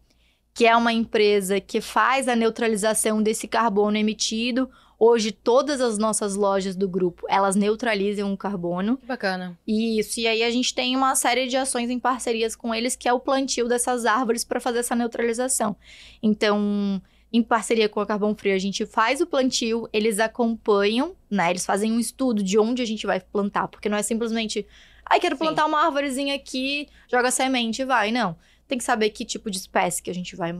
[0.55, 4.71] que é uma empresa que faz a neutralização desse carbono emitido.
[4.97, 8.97] Hoje, todas as nossas lojas do grupo, elas neutralizam o carbono.
[8.97, 9.59] Que bacana.
[9.67, 13.09] Isso, e aí a gente tem uma série de ações em parcerias com eles, que
[13.09, 15.75] é o plantio dessas árvores para fazer essa neutralização.
[16.23, 21.51] Então, em parceria com a Carbon Free, a gente faz o plantio, eles acompanham, né?
[21.51, 24.64] Eles fazem um estudo de onde a gente vai plantar, porque não é simplesmente,
[25.05, 25.69] ai, quero plantar Sim.
[25.71, 28.12] uma árvorezinha aqui, joga semente e vai.
[28.12, 30.53] Não tem que saber que tipo de espécie que a gente vai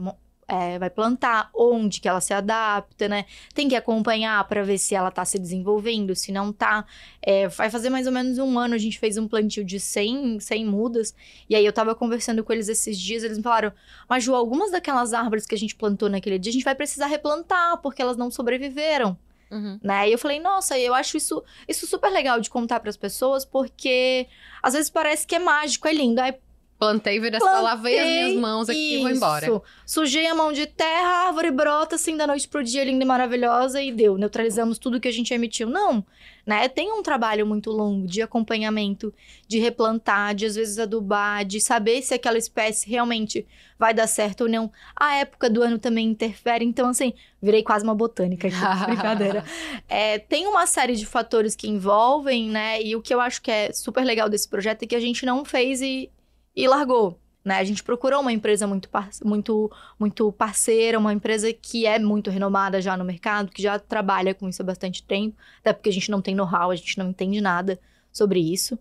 [0.47, 3.25] é, vai plantar, onde que ela se adapta, né?
[3.53, 6.85] Tem que acompanhar para ver se ela tá se desenvolvendo, se não tá.
[7.21, 10.39] É, vai fazer mais ou menos um ano, a gente fez um plantio de 100,
[10.39, 11.15] 100 mudas,
[11.49, 13.71] e aí eu tava conversando com eles esses dias, eles me falaram,
[14.07, 17.07] mas Ju, algumas daquelas árvores que a gente plantou naquele dia, a gente vai precisar
[17.07, 19.17] replantar, porque elas não sobreviveram.
[19.51, 19.79] Uhum.
[19.81, 20.09] Né?
[20.09, 23.45] E eu falei, nossa, eu acho isso, isso super legal de contar para as pessoas,
[23.45, 24.27] porque
[24.61, 26.19] às vezes parece que é mágico, é lindo.
[26.19, 26.35] Aí
[26.77, 29.61] Plantei, vira só lavei as minhas mãos aqui e vou embora.
[29.85, 33.07] Sujei a mão de terra, a árvore brota assim da noite pro dia, linda e
[33.07, 34.17] maravilhosa, e deu.
[34.17, 35.69] Neutralizamos tudo que a gente emitiu.
[35.69, 36.05] Não,
[36.45, 36.67] né?
[36.67, 39.13] Tem um trabalho muito longo de acompanhamento,
[39.47, 43.47] de replantar, de às vezes adubar, de saber se aquela espécie realmente
[43.79, 44.69] vai dar certo ou não.
[44.97, 46.65] A época do ano também interfere.
[46.65, 49.45] Então, assim, virei quase uma botânica aqui, brincadeira.
[49.87, 52.81] É, tem uma série de fatores que envolvem, né?
[52.81, 55.25] E o que eu acho que é super legal desse projeto é que a gente
[55.25, 56.11] não fez e
[56.55, 57.19] e largou.
[57.45, 57.57] Né?
[57.57, 58.89] A gente procurou uma empresa muito,
[59.23, 64.33] muito, muito parceira, uma empresa que é muito renomada já no mercado, que já trabalha
[64.33, 67.09] com isso há bastante tempo, até porque a gente não tem know-how, a gente não
[67.09, 67.79] entende nada
[68.11, 68.79] sobre isso.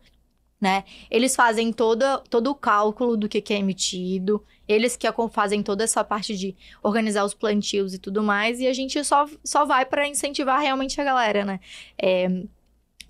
[0.58, 0.82] Né?
[1.10, 5.84] Eles fazem toda, todo o cálculo do que, que é emitido, eles que fazem toda
[5.84, 9.84] essa parte de organizar os plantios e tudo mais, e a gente só, só vai
[9.84, 11.60] para incentivar realmente a galera, né?
[11.98, 12.28] É,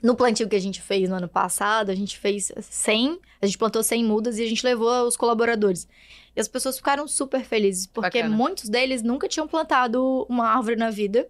[0.04, 3.56] no plantio que a gente fez no ano passado, a gente fez 100, a gente
[3.56, 5.88] plantou 100 mudas e a gente levou os colaboradores.
[6.36, 8.36] E as pessoas ficaram super felizes, porque Bacana.
[8.36, 11.26] muitos deles nunca tinham plantado uma árvore na vida,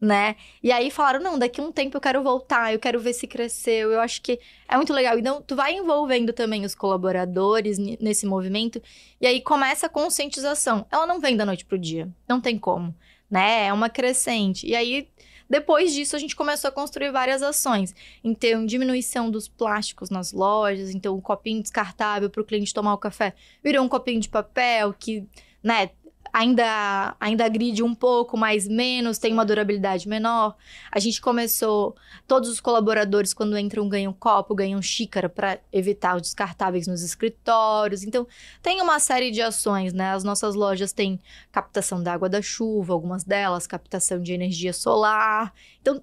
[0.00, 0.34] né?
[0.60, 3.28] E aí falaram: não, daqui a um tempo eu quero voltar, eu quero ver se
[3.28, 3.92] cresceu.
[3.92, 5.16] Eu acho que é muito legal.
[5.16, 8.82] Então, tu vai envolvendo também os colaboradores nesse movimento,
[9.20, 10.84] e aí começa a conscientização.
[10.90, 12.92] Ela não vem da noite pro dia, não tem como,
[13.30, 13.66] né?
[13.66, 14.66] É uma crescente.
[14.66, 15.08] E aí
[15.48, 17.94] depois disso, a gente começou a construir várias ações.
[18.22, 22.98] Então, diminuição dos plásticos nas lojas, então, um copinho descartável para o cliente tomar o
[22.98, 25.24] café virou um copinho de papel que,
[25.62, 25.90] né,
[26.36, 30.54] ainda, ainda agride um pouco, mas menos, tem uma durabilidade menor.
[30.92, 31.96] A gente começou,
[32.28, 38.02] todos os colaboradores, quando entram, ganham copo, ganham xícara para evitar os descartáveis nos escritórios.
[38.02, 38.26] Então,
[38.60, 40.12] tem uma série de ações, né?
[40.12, 41.18] As nossas lojas têm
[41.50, 45.54] captação da água da chuva, algumas delas, captação de energia solar.
[45.80, 46.02] Então,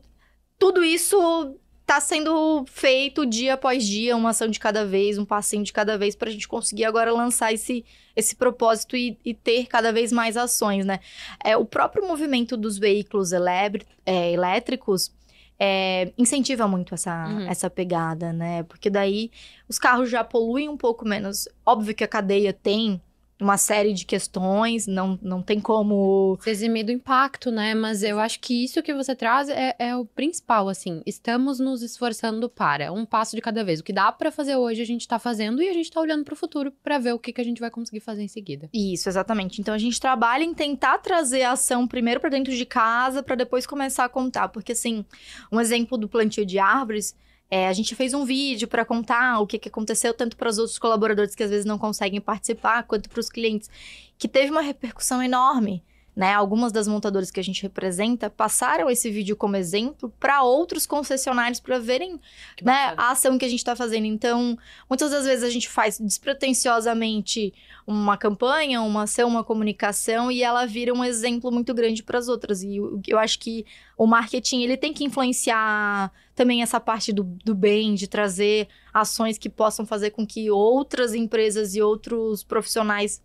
[0.57, 5.63] tudo isso tá sendo feito dia após dia, uma ação de cada vez, um passinho
[5.63, 7.83] de cada vez, para a gente conseguir agora lançar esse,
[8.15, 10.99] esse propósito e, e, ter cada vez mais ações, né?
[11.43, 15.11] É, o próprio movimento dos veículos é, elétricos
[15.59, 17.49] é, incentiva muito essa, uhum.
[17.49, 18.63] essa pegada, né?
[18.63, 19.29] Porque daí
[19.67, 21.47] os carros já poluem um pouco menos.
[21.65, 23.01] Óbvio que a cadeia tem
[23.43, 26.37] uma série de questões, não, não tem como.
[26.41, 27.75] Se eximir do impacto, né?
[27.75, 31.01] Mas eu acho que isso que você traz é, é o principal, assim.
[31.05, 33.79] Estamos nos esforçando para um passo de cada vez.
[33.79, 36.23] O que dá para fazer hoje, a gente tá fazendo e a gente tá olhando
[36.23, 38.69] para o futuro para ver o que, que a gente vai conseguir fazer em seguida.
[38.73, 39.59] Isso, exatamente.
[39.61, 43.35] Então a gente trabalha em tentar trazer a ação primeiro para dentro de casa, para
[43.35, 44.49] depois começar a contar.
[44.49, 45.05] Porque, assim,
[45.51, 47.15] um exemplo do plantio de árvores
[47.53, 50.57] é, a gente fez um vídeo para contar o que, que aconteceu, tanto para os
[50.57, 53.69] outros colaboradores que às vezes não conseguem participar, quanto para os clientes,
[54.17, 55.83] que teve uma repercussão enorme
[56.15, 56.33] né?
[56.33, 61.59] Algumas das montadoras que a gente representa passaram esse vídeo como exemplo para outros concessionários
[61.59, 62.19] para verem
[62.61, 64.05] né, a ação que a gente está fazendo.
[64.05, 67.53] Então, muitas das vezes a gente faz despretensiosamente
[67.85, 72.27] uma campanha, uma ação, uma comunicação e ela vira um exemplo muito grande para as
[72.27, 72.61] outras.
[72.61, 73.65] E eu, eu, acho que
[73.97, 79.37] o marketing ele tem que influenciar também essa parte do, do bem, de trazer ações
[79.37, 83.21] que possam fazer com que outras empresas e outros profissionais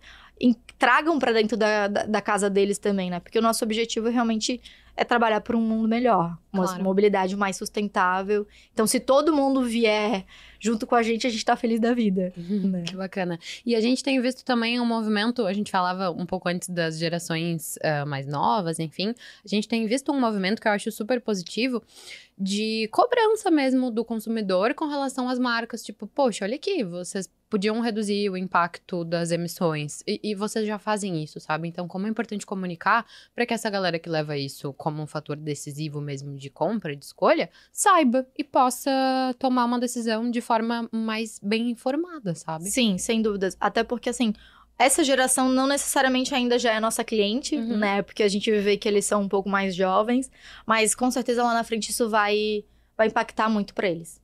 [0.79, 3.19] tragam para dentro da, da, da, casa deles também, né?
[3.19, 4.61] Porque o nosso objetivo realmente
[4.97, 6.83] é trabalhar por um mundo melhor, uma claro.
[6.83, 8.47] mobilidade mais sustentável.
[8.73, 10.25] Então, se todo mundo vier
[10.59, 12.33] junto com a gente, a gente tá feliz da vida.
[12.37, 12.83] Uhum, né?
[12.83, 13.39] Que bacana.
[13.67, 16.99] E a gente tem visto também um movimento, a gente falava um pouco antes das
[16.99, 21.21] gerações uh, mais novas, enfim, a gente tem visto um movimento que eu acho super
[21.21, 21.83] positivo
[22.37, 25.83] de cobrança mesmo do consumidor com relação às marcas.
[25.83, 30.03] Tipo, poxa, olha aqui, vocês podiam reduzir o impacto das emissões.
[30.07, 31.69] E, e vocês já fazem isso, sabe?
[31.69, 35.37] Então, como é importante comunicar para que essa galera que leva isso como um fator
[35.37, 38.91] decisivo mesmo de compra, de escolha, saiba e possa
[39.39, 42.71] tomar uma decisão de forma mais bem informada, sabe?
[42.71, 43.57] Sim, sem dúvidas.
[43.61, 44.35] Até porque, assim,
[44.79, 47.77] essa geração não necessariamente ainda já é nossa cliente, uhum.
[47.77, 48.03] né?
[48.03, 50.31] Porque a gente vê que eles são um pouco mais jovens,
[50.65, 52.65] mas com certeza lá na frente isso vai,
[52.97, 54.21] vai impactar muito para eles.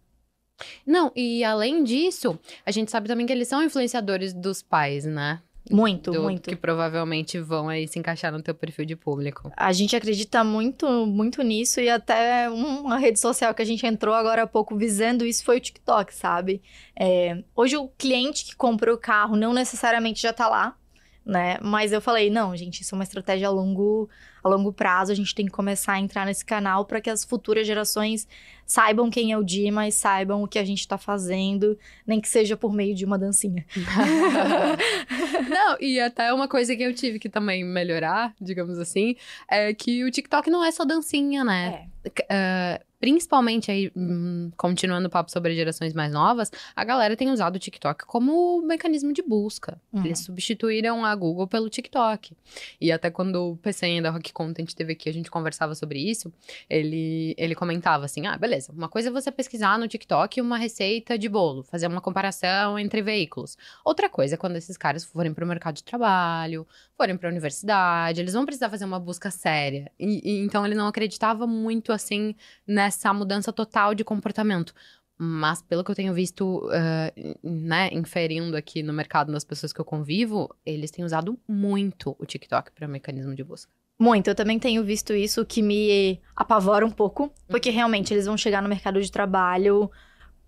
[0.86, 5.40] Não, e além disso, a gente sabe também que eles são influenciadores dos pais, né?
[5.70, 6.50] Muito, do, muito.
[6.50, 9.50] Que provavelmente vão aí se encaixar no teu perfil de público.
[9.56, 14.14] A gente acredita muito, muito nisso e até uma rede social que a gente entrou
[14.14, 16.62] agora há pouco visando isso foi o TikTok, sabe?
[16.98, 20.76] É, hoje o cliente que comprou o carro não necessariamente já tá lá,
[21.24, 21.56] né?
[21.62, 24.10] Mas eu falei, não, gente, isso é uma estratégia a longo,
[24.44, 27.24] a longo prazo, a gente tem que começar a entrar nesse canal para que as
[27.24, 28.28] futuras gerações
[28.66, 32.28] saibam quem é o Dima e saibam o que a gente está fazendo, nem que
[32.28, 33.64] seja por meio de uma dancinha.
[35.48, 39.16] não, e até uma coisa que eu tive que também melhorar, digamos assim,
[39.48, 41.88] é que o TikTok não é só dancinha, né?
[42.04, 42.78] É.
[42.80, 47.56] uh, principalmente aí, hum, continuando o papo sobre gerações mais novas, a galera tem usado
[47.56, 49.78] o TikTok como mecanismo de busca.
[49.92, 50.06] Uhum.
[50.06, 52.34] Eles substituíram a Google pelo TikTok.
[52.80, 56.30] E até quando o PC ainda Rock Content teve aqui, a gente conversava sobre isso,
[56.68, 61.16] ele, ele comentava assim: ah, beleza, uma coisa é você pesquisar no TikTok uma receita
[61.16, 63.56] de bolo, fazer uma comparação entre veículos.
[63.84, 66.66] Outra coisa é quando esses caras forem para o mercado de trabalho,
[66.96, 69.90] forem para a universidade, eles vão precisar fazer uma busca séria.
[69.98, 72.34] E, e, então ele não acreditava muito assim
[72.66, 74.74] nessa mudança total de comportamento.
[75.16, 79.80] Mas pelo que eu tenho visto, uh, né, inferindo aqui no mercado das pessoas que
[79.80, 83.72] eu convivo, eles têm usado muito o TikTok para mecanismo de busca.
[84.04, 88.36] Muito, eu também tenho visto isso que me apavora um pouco, porque realmente eles vão
[88.36, 89.90] chegar no mercado de trabalho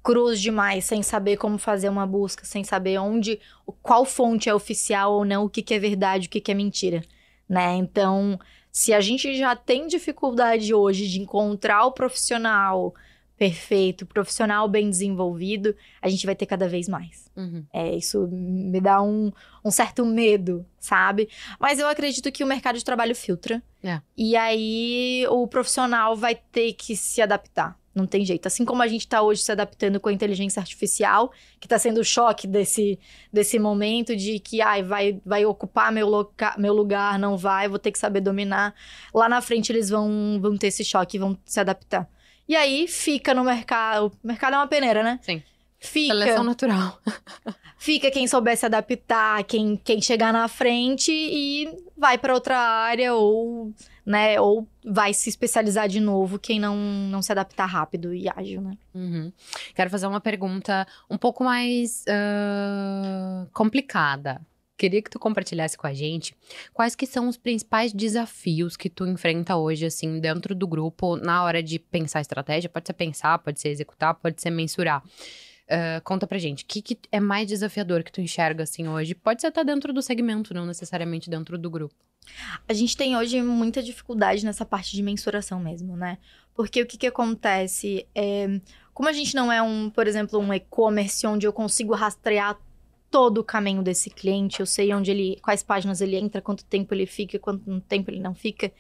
[0.03, 3.41] cruz demais, sem saber como fazer uma busca, sem saber onde,
[3.83, 6.55] qual fonte é oficial ou não, o que, que é verdade, o que, que é
[6.55, 7.01] mentira,
[7.49, 7.75] né?
[7.77, 8.39] Então,
[8.71, 12.95] se a gente já tem dificuldade hoje de encontrar o profissional
[13.37, 17.31] perfeito, profissional bem desenvolvido, a gente vai ter cada vez mais.
[17.37, 17.65] Uhum.
[17.73, 19.31] É, isso me dá um,
[19.65, 21.29] um, certo medo, sabe?
[21.61, 23.63] Mas eu acredito que o mercado de trabalho filtra.
[23.85, 24.01] É.
[24.17, 27.79] E aí o profissional vai ter que se adaptar.
[27.95, 28.47] Não tem jeito.
[28.47, 32.01] Assim como a gente está hoje se adaptando com a inteligência artificial, que está sendo
[32.01, 32.99] o choque desse,
[33.33, 37.79] desse momento de que ai, vai, vai ocupar meu, loca, meu lugar, não vai, vou
[37.79, 38.75] ter que saber dominar.
[39.15, 42.07] Lá na frente eles vão, vão ter esse choque, vão se adaptar.
[42.49, 44.13] E aí fica no mercado.
[44.23, 45.19] O mercado é uma peneira, né?
[45.23, 45.43] Sim.
[45.79, 46.15] Fica.
[46.15, 47.01] Seleção natural.
[47.79, 53.15] fica quem souber se adaptar, quem, quem chegar na frente e vai para outra área
[53.15, 53.73] ou
[54.07, 54.41] né?
[54.41, 58.79] Ou vai se especializar de novo quem não, não se adaptar rápido e ágil, né?
[58.95, 59.33] Uhum.
[59.75, 64.41] Quero fazer uma pergunta um pouco mais uh, complicada.
[64.77, 66.35] Queria que tu compartilhasse com a gente
[66.75, 71.43] quais que são os principais desafios que tu enfrenta hoje, assim, dentro do grupo, na
[71.43, 72.69] hora de pensar estratégia.
[72.69, 75.03] Pode ser pensar, pode ser executar, pode ser mensurar.
[75.67, 79.17] Uh, conta pra gente, o que, que, é mais desafiador que tu enxerga assim hoje?
[79.17, 81.95] Pode ser até dentro do segmento, não necessariamente dentro do grupo.
[82.69, 86.19] A gente tem hoje muita dificuldade nessa parte de mensuração mesmo, né?
[86.55, 88.07] Porque o que, que acontece?
[88.15, 88.61] É,
[88.95, 92.59] como a gente não é um, por exemplo, um e-commerce onde eu consigo rastrear
[93.11, 96.93] todo o caminho desse cliente, eu sei onde ele, quais páginas ele entra, quanto tempo
[96.95, 98.73] ele fica, quanto tempo ele não fica.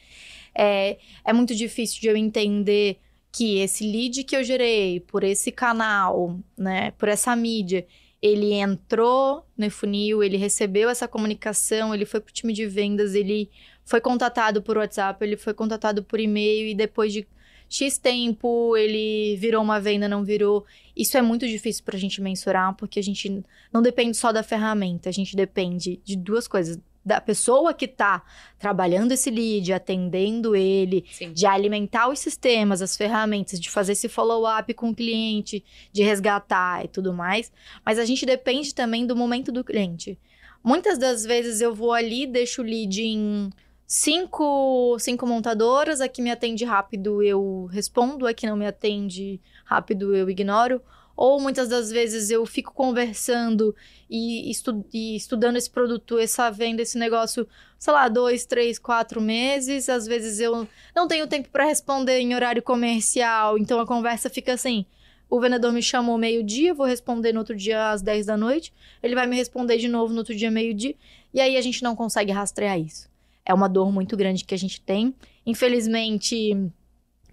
[0.54, 2.98] É, é muito difícil de eu entender
[3.32, 7.86] que esse lead que eu gerei por esse canal, né, por essa mídia,
[8.20, 13.14] ele entrou no funil, ele recebeu essa comunicação, ele foi para o time de vendas,
[13.14, 13.50] ele
[13.84, 17.26] foi contatado por WhatsApp, ele foi contatado por e-mail e depois de
[17.68, 20.64] X tempo ele virou uma venda, não virou.
[20.96, 24.42] Isso é muito difícil para a gente mensurar, porque a gente não depende só da
[24.42, 28.24] ferramenta, a gente depende de duas coisas: da pessoa que está
[28.58, 31.32] trabalhando esse lead, atendendo ele, Sim.
[31.32, 36.84] de alimentar os sistemas, as ferramentas, de fazer esse follow-up com o cliente, de resgatar
[36.84, 37.52] e tudo mais.
[37.84, 40.18] Mas a gente depende também do momento do cliente.
[40.64, 43.50] Muitas das vezes eu vou ali, deixo o lead em
[43.86, 49.40] cinco, cinco montadoras, a que me atende rápido eu respondo, a que não me atende
[49.64, 50.82] rápido eu ignoro.
[51.16, 53.74] Ou muitas das vezes eu fico conversando
[54.10, 59.18] e, estu e estudando esse produto, essa venda, esse negócio, sei lá, dois, três, quatro
[59.18, 59.88] meses.
[59.88, 64.52] Às vezes eu não tenho tempo para responder em horário comercial, então a conversa fica
[64.52, 64.84] assim.
[65.28, 68.72] O vendedor me chamou meio-dia, vou responder no outro dia às 10 da noite.
[69.02, 70.94] Ele vai me responder de novo no outro dia meio-dia.
[71.32, 73.08] E aí a gente não consegue rastrear isso.
[73.46, 75.14] É uma dor muito grande que a gente tem.
[75.46, 76.70] Infelizmente,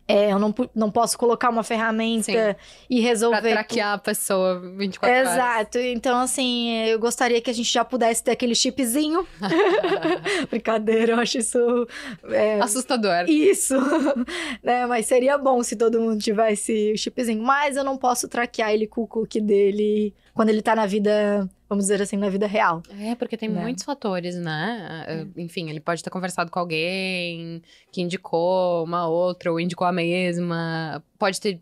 [0.06, 2.56] é, eu não, não posso colocar uma ferramenta Sim.
[2.89, 3.39] e resolver.
[3.39, 5.32] Pra traquear a pessoa 24 horas.
[5.32, 5.78] Exato.
[5.78, 9.26] Então, assim, eu gostaria que a gente já pudesse ter aquele chipzinho.
[10.49, 11.88] Brincadeira, eu acho isso.
[12.30, 12.60] É...
[12.60, 13.30] Assustador.
[13.30, 13.76] Isso.
[14.62, 14.86] né?
[14.86, 17.41] Mas seria bom se todo mundo tivesse o chipzinho.
[17.41, 21.49] Mas eu não posso traquear ele com o cookie dele quando ele tá na vida
[21.73, 22.81] vamos dizer assim, na vida real.
[22.99, 23.62] É, porque tem né?
[23.62, 25.05] muitos fatores, né?
[25.07, 25.41] É.
[25.41, 31.03] Enfim, ele pode ter conversado com alguém que indicou uma outra, ou indicou a mesma,
[31.17, 31.59] pode ter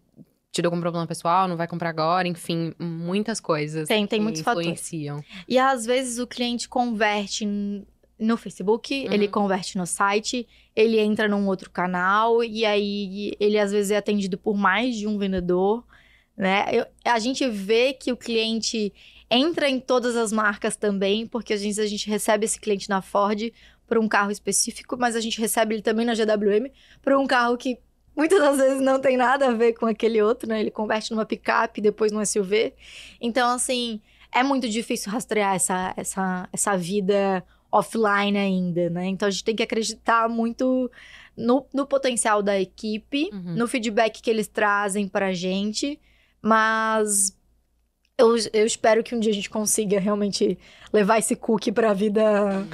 [0.51, 3.87] tido algum problema pessoal, não vai comprar agora, enfim, muitas coisas.
[3.87, 5.17] Tem, tem muitos influenciam.
[5.21, 5.45] fatores.
[5.47, 7.45] E às vezes o cliente converte
[8.19, 9.13] no Facebook, uhum.
[9.13, 13.97] ele converte no site, ele entra num outro canal e aí ele às vezes é
[13.97, 15.83] atendido por mais de um vendedor,
[16.37, 16.65] né?
[16.71, 18.93] Eu, a gente vê que o cliente
[19.31, 23.01] entra em todas as marcas também, porque às vezes a gente recebe esse cliente na
[23.01, 23.41] Ford
[23.87, 26.67] para um carro específico, mas a gente recebe ele também na GWM
[27.01, 27.77] para um carro que
[28.15, 30.59] muitas das vezes não tem nada a ver com aquele outro, né?
[30.59, 32.73] Ele converte numa picape, depois num SUV.
[33.21, 34.01] Então, assim,
[34.33, 39.07] é muito difícil rastrear essa, essa, essa vida offline ainda, né?
[39.07, 40.91] Então a gente tem que acreditar muito
[41.37, 43.55] no, no potencial da equipe, Uhum.
[43.55, 45.97] no feedback que eles trazem pra gente,
[46.41, 47.37] mas
[48.17, 50.57] eu, eu espero que um dia a gente consiga realmente
[50.93, 52.23] levar esse cookie pra vida,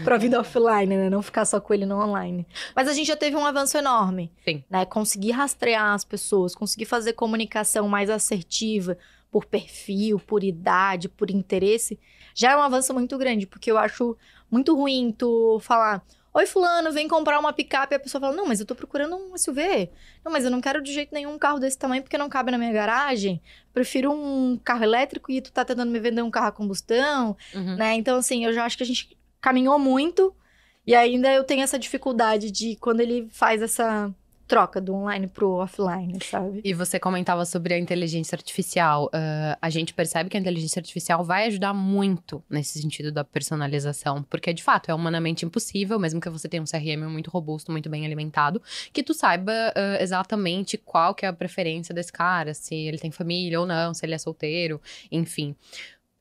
[0.03, 1.09] pra vida offline, né?
[1.09, 2.45] Não ficar só com ele no online.
[2.75, 4.31] Mas a gente já teve um avanço enorme.
[4.43, 4.63] Sim.
[4.69, 4.85] Né?
[4.85, 8.97] Conseguir rastrear as pessoas, conseguir fazer comunicação mais assertiva
[9.31, 11.99] por perfil, por idade, por interesse,
[12.33, 14.17] já é um avanço muito grande, porque eu acho
[14.49, 16.03] muito ruim tu falar.
[16.37, 17.95] Oi, fulano, vem comprar uma picape.
[17.95, 19.89] E a pessoa fala, não, mas eu tô procurando um SUV.
[20.23, 22.51] Não, mas eu não quero de jeito nenhum um carro desse tamanho porque não cabe
[22.51, 23.41] na minha garagem.
[23.73, 27.75] Prefiro um carro elétrico e tu tá tentando me vender um carro a combustão, Uhum.
[27.75, 27.95] né?
[27.95, 30.31] Então, assim, eu já acho que a gente caminhou muito.
[30.85, 34.13] E ainda eu tenho essa dificuldade de quando ele faz essa
[34.47, 36.61] troca do online pro offline, sabe?
[36.63, 39.09] E você comentava sobre a inteligência artificial.
[39.13, 44.23] Ah, a gente percebe que a inteligência artificial vai ajudar muito nesse sentido da personalização,
[44.23, 47.89] porque de fato é humanamente impossível, mesmo que você tenha um CRM muito robusto, muito
[47.89, 48.61] bem alimentado,
[48.93, 53.11] que tu saiba ah, exatamente qual que é a preferência desse cara, se ele tem
[53.11, 54.81] família ou não, se ele é solteiro,
[55.11, 55.55] enfim.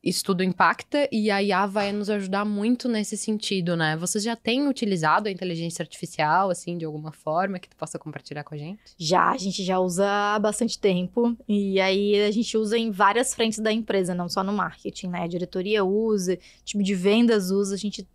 [0.07, 3.97] Isso tudo impacta e a IA vai nos ajudar muito nesse sentido, né?
[3.97, 8.45] Vocês já têm utilizado a inteligência artificial, assim, de alguma forma, que tu possa compartilhar
[8.45, 8.79] com a gente?
[8.97, 11.35] Já, a gente já usa há bastante tempo.
[11.45, 15.23] E aí a gente usa em várias frentes da empresa, não só no marketing, né?
[15.23, 18.07] A diretoria usa, time de vendas usa, a gente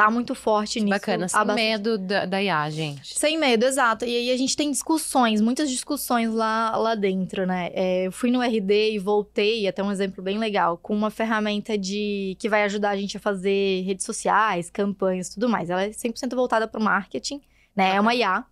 [0.00, 0.88] tá muito forte nisso.
[0.88, 3.18] Bacana, sem bastante medo da, da IA, gente.
[3.18, 4.06] Sem medo, exato.
[4.06, 7.70] E aí a gente tem discussões, muitas discussões lá, lá dentro, né?
[7.74, 11.76] É, eu fui no RD e voltei, até um exemplo bem legal, com uma ferramenta
[11.76, 15.68] de que vai ajudar a gente a fazer redes sociais, campanhas tudo mais.
[15.68, 17.42] Ela é 100% voltada para o marketing,
[17.76, 17.96] né?
[17.96, 18.42] É uma IA.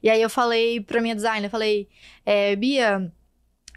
[0.00, 1.88] E aí eu falei pra minha designer, falei,
[2.24, 3.10] é, Bia,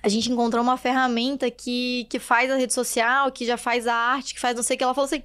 [0.08, 3.94] a gente encontrou uma ferramenta que, que faz a rede social, que já faz a
[3.94, 4.84] arte, que faz não sei o que.
[4.86, 5.22] Ela falou assim,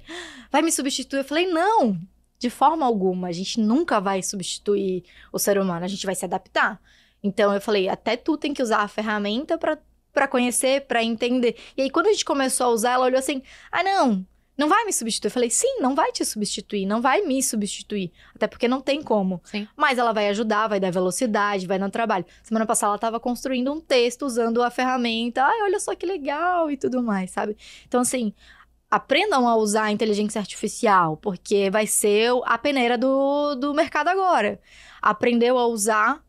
[0.51, 1.19] vai me substituir?
[1.19, 1.97] Eu falei, não,
[2.37, 3.29] de forma alguma.
[3.29, 6.81] A gente nunca vai substituir o ser humano, a gente vai se adaptar.
[7.23, 11.55] Então eu falei, até tu tem que usar a ferramenta para conhecer, pra entender.
[11.77, 14.27] E aí quando a gente começou a usar, ela olhou assim: "Ah, não,
[14.57, 15.29] não vai me substituir".
[15.29, 19.01] Eu falei: "Sim, não vai te substituir, não vai me substituir, até porque não tem
[19.01, 19.41] como".
[19.43, 19.67] Sim.
[19.75, 22.25] Mas ela vai ajudar, vai dar velocidade, vai dar trabalho.
[22.41, 25.43] Semana passada ela tava construindo um texto usando a ferramenta.
[25.43, 27.57] Ai, olha só que legal e tudo mais, sabe?
[27.87, 28.33] Então assim,
[28.89, 34.59] aprendam a usar a inteligência artificial, porque vai ser a peneira do, do mercado agora.
[35.01, 36.23] Aprendeu a usar,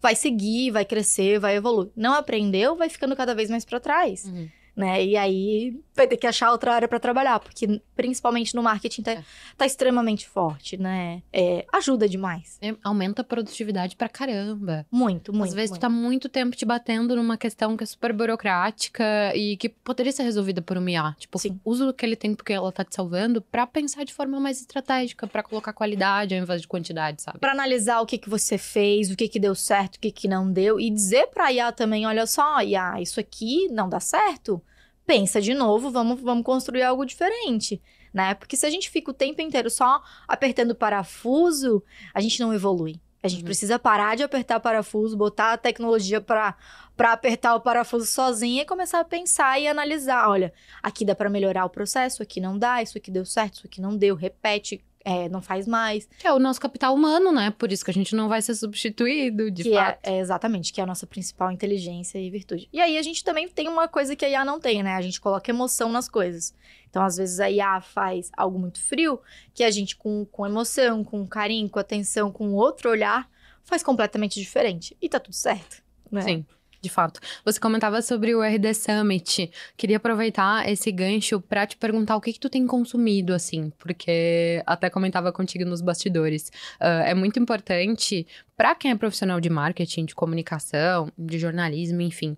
[0.00, 1.90] vai seguir, vai crescer, vai evoluir.
[1.94, 4.48] Não aprendeu, vai ficando cada vez mais para trás, Uhum.
[4.76, 5.02] Né?
[5.02, 9.12] E aí vai ter que achar outra área para trabalhar, porque principalmente no marketing tá,
[9.12, 9.24] É.
[9.56, 11.22] tá extremamente forte, né?
[11.32, 12.58] É, ajuda demais.
[12.60, 14.86] É, aumenta a produtividade pra caramba.
[14.92, 15.48] Muito, muito.
[15.48, 15.80] Às vezes muito.
[15.80, 20.12] tu tá muito tempo te batendo numa questão que é super burocrática e que poderia
[20.12, 21.16] ser resolvida por uma IA.
[21.18, 21.58] Tipo, Sim.
[21.64, 25.42] usa aquele tempo que ela tá te salvando pra pensar de forma mais estratégica, pra
[25.42, 27.38] colocar qualidade ao invés de quantidade, sabe?
[27.38, 30.28] Pra analisar o que, que você fez, o que, que deu certo, o que, que
[30.28, 34.60] não deu, e dizer pra IA também: olha só, IA, isso aqui não dá certo.
[35.06, 37.80] Pensa de novo, vamos, vamos construir algo diferente,
[38.12, 38.34] né?
[38.34, 41.82] Porque se a gente fica o tempo inteiro só apertando parafuso,
[42.12, 43.00] a gente não evolui.
[43.22, 43.44] A gente Uhum.
[43.44, 46.56] precisa parar de apertar parafuso, botar a tecnologia pra
[46.96, 50.30] para apertar o parafuso sozinha e começar a pensar e analisar.
[50.30, 50.50] Olha,
[50.82, 53.82] aqui dá pra melhorar o processo, aqui não dá, isso aqui deu certo, isso aqui
[53.82, 56.08] não deu, repete, é, não faz mais.
[56.18, 57.52] Que é o nosso capital humano, né?
[57.56, 60.00] Por isso que a gente não vai ser substituído, de que fato.
[60.02, 62.68] é, é exatamente, que é a nossa principal inteligência e virtude.
[62.72, 64.94] E aí a gente também tem uma coisa que a IA não tem, né?
[64.94, 66.52] A gente coloca emoção nas coisas.
[66.90, 69.20] Então, às vezes, a IA faz algo muito frio,
[69.54, 73.30] que a gente, com, com emoção, com carinho, com atenção, com outro olhar,
[73.62, 74.96] faz completamente diferente.
[75.00, 75.84] E tá tudo certo.
[76.10, 76.22] Né?
[76.22, 76.46] Sim.
[76.86, 77.18] De fato.
[77.44, 79.50] Você comentava sobre o RD Summit.
[79.76, 84.62] Queria aproveitar esse gancho pra te perguntar o que, que tu tem consumido, assim, porque
[84.64, 86.52] até comentava contigo nos bastidores.
[86.78, 88.24] Ah, é muito importante
[88.56, 92.36] pra quem é profissional de marketing, de comunicação, de jornalismo, enfim.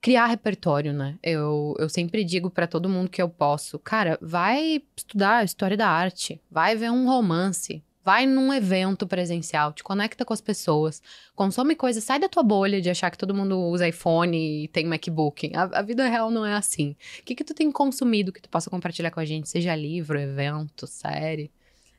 [0.00, 1.16] Criar repertório, né?
[1.22, 5.88] Eu, eu sempre digo pra todo mundo que eu posso, cara, vai estudar história da
[5.88, 11.02] arte, vai ver um romance, vai num evento presencial, te conecta com as pessoas,
[11.34, 14.84] consome coisas, sai da tua bolha de achar que todo mundo usa iPhone e tem
[14.84, 15.50] MacBook.
[15.54, 16.94] A, a vida real não é assim.
[17.20, 19.48] O que que tu tem consumido que tu possa compartilhar com a gente?
[19.48, 21.50] Seja livro, evento, série?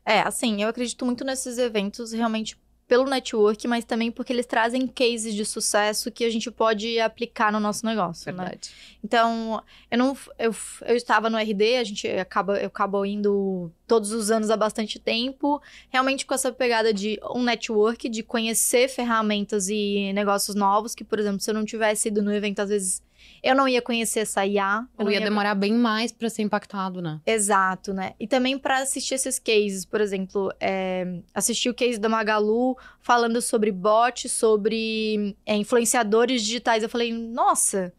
[0.06, 2.56] É, assim, eu acredito muito nesses eventos realmente
[2.88, 7.52] pelo network, mas também porque eles trazem cases de sucesso que a gente pode aplicar
[7.52, 8.44] no nosso negócio, né?
[8.44, 8.70] Verdade.
[9.04, 10.56] Então, eu não eu,
[10.86, 15.00] eu estava no RD, a gente acaba eu acabo indo todos os anos há bastante
[15.00, 21.04] tempo, realmente com essa pegada de um network, de conhecer ferramentas e negócios novos que,
[21.04, 23.02] por exemplo, se eu não tivesse ido no evento, às vezes
[23.44, 24.88] eu não ia conhecer essa IA.
[24.98, 27.22] Ou ia, ia demorar bem mais para ser impactado, né?
[27.26, 28.14] Exato, né?
[28.20, 33.42] E também para assistir esses cases, por exemplo, é, assistir o case da Magalu falando
[33.42, 36.84] sobre bot, sobre é, influenciadores digitais.
[36.84, 37.94] Eu falei, nossa,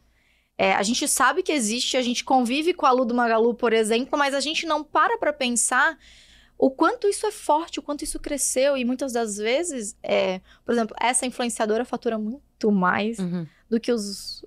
[0.59, 3.73] é, a gente sabe que existe, a gente convive com a Lu do Magalu, por
[3.73, 5.99] exemplo, mas a gente não para para pensar
[6.59, 8.77] o quanto isso é forte, o quanto isso cresceu.
[8.77, 13.47] E muitas das vezes, é, por exemplo, essa influenciadora fatura muito mais uhum.
[13.69, 14.45] do que os,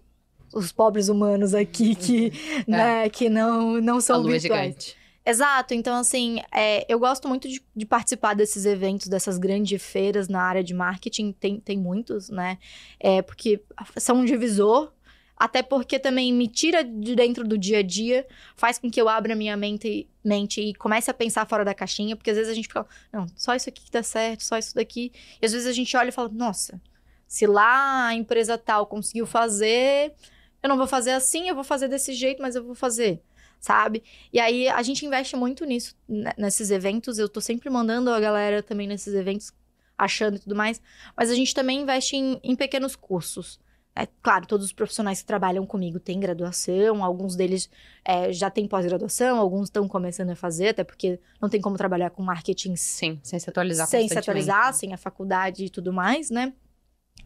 [0.54, 2.64] os pobres humanos aqui que, uhum.
[2.68, 3.10] né, é.
[3.10, 4.95] que não, não são a virtuais.
[4.95, 9.80] É Exato, então assim, é, eu gosto muito de, de, participar desses eventos, dessas grandes
[9.84, 12.58] feiras na área de marketing, tem, tem muitos, né?
[13.00, 13.62] É, porque
[13.97, 14.91] são um divisor
[15.39, 18.28] até porque também me tira de dentro do dia a dia,
[18.58, 22.16] faz com que eu abra minha mente, mente e comece a pensar fora da caixinha,
[22.16, 24.76] porque às vezes a gente fica, não, só isso aqui que dá certo, só isso
[24.76, 25.14] daqui.
[25.41, 26.82] E às vezes a gente olha e fala, nossa,
[27.26, 30.14] se lá a empresa tal conseguiu fazer,
[30.62, 33.22] eu não vou fazer assim, eu vou fazer desse jeito, mas eu vou fazer
[33.60, 34.03] sabe?
[34.32, 37.20] E aí a gente investe muito nisso, né, nesses eventos.
[37.20, 39.51] Eu tô sempre mandando a galera também nesses eventos,
[39.97, 40.82] achando e tudo mais.
[41.16, 43.60] Mas a gente também investe em, em pequenos cursos.
[43.95, 47.70] É, claro, todos os profissionais que trabalham comigo têm graduação, alguns deles
[48.05, 52.10] é, já têm pós-graduação, alguns estão começando a fazer, até porque não tem como trabalhar
[52.12, 56.30] com marketing Sim, sem se atualizar Sem se atualizar, sem a faculdade e tudo mais,
[56.30, 56.53] né?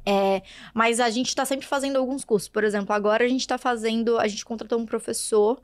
[0.05, 0.41] É,
[0.73, 2.49] mas a gente está sempre fazendo alguns cursos.
[2.49, 5.61] Por exemplo, agora a gente está fazendo, a gente contratou um professor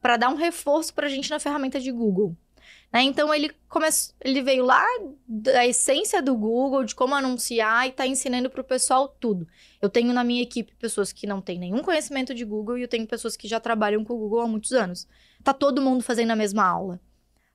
[0.00, 2.36] para dar um reforço para a gente na ferramenta de Google.
[2.92, 3.02] Né?
[3.02, 4.84] Então ele começou, ele veio lá
[5.26, 9.46] da essência do Google, de como anunciar e está ensinando para o pessoal tudo.
[9.80, 12.88] Eu tenho na minha equipe pessoas que não têm nenhum conhecimento de Google e eu
[12.88, 15.06] tenho pessoas que já trabalham com o Google há muitos anos.
[15.42, 17.00] Tá todo mundo fazendo a mesma aula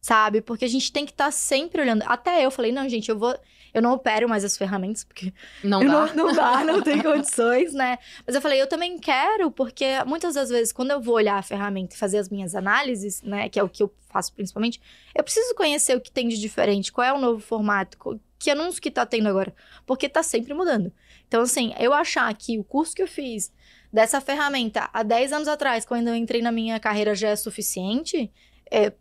[0.05, 0.39] sabe?
[0.39, 2.03] Porque a gente tem que estar tá sempre olhando.
[2.05, 3.35] Até eu falei, não, gente, eu vou.
[3.75, 5.33] Eu não opero mais as ferramentas, porque.
[5.61, 6.13] Não dá.
[6.13, 7.99] Não, não dá, não tem condições, né?
[8.25, 11.41] Mas eu falei, eu também quero, porque muitas das vezes, quando eu vou olhar a
[11.41, 13.49] ferramenta e fazer as minhas análises, né?
[13.49, 14.81] Que é o que eu faço principalmente,
[15.13, 17.97] eu preciso conhecer o que tem de diferente, qual é o novo formato,
[18.39, 19.53] que anúncio que tá tendo agora.
[19.85, 20.89] Porque tá sempre mudando.
[21.27, 23.51] Então, assim, eu achar que o curso que eu fiz
[23.91, 28.31] dessa ferramenta há 10 anos atrás, quando eu entrei na minha carreira, já é suficiente.
[28.71, 28.93] É,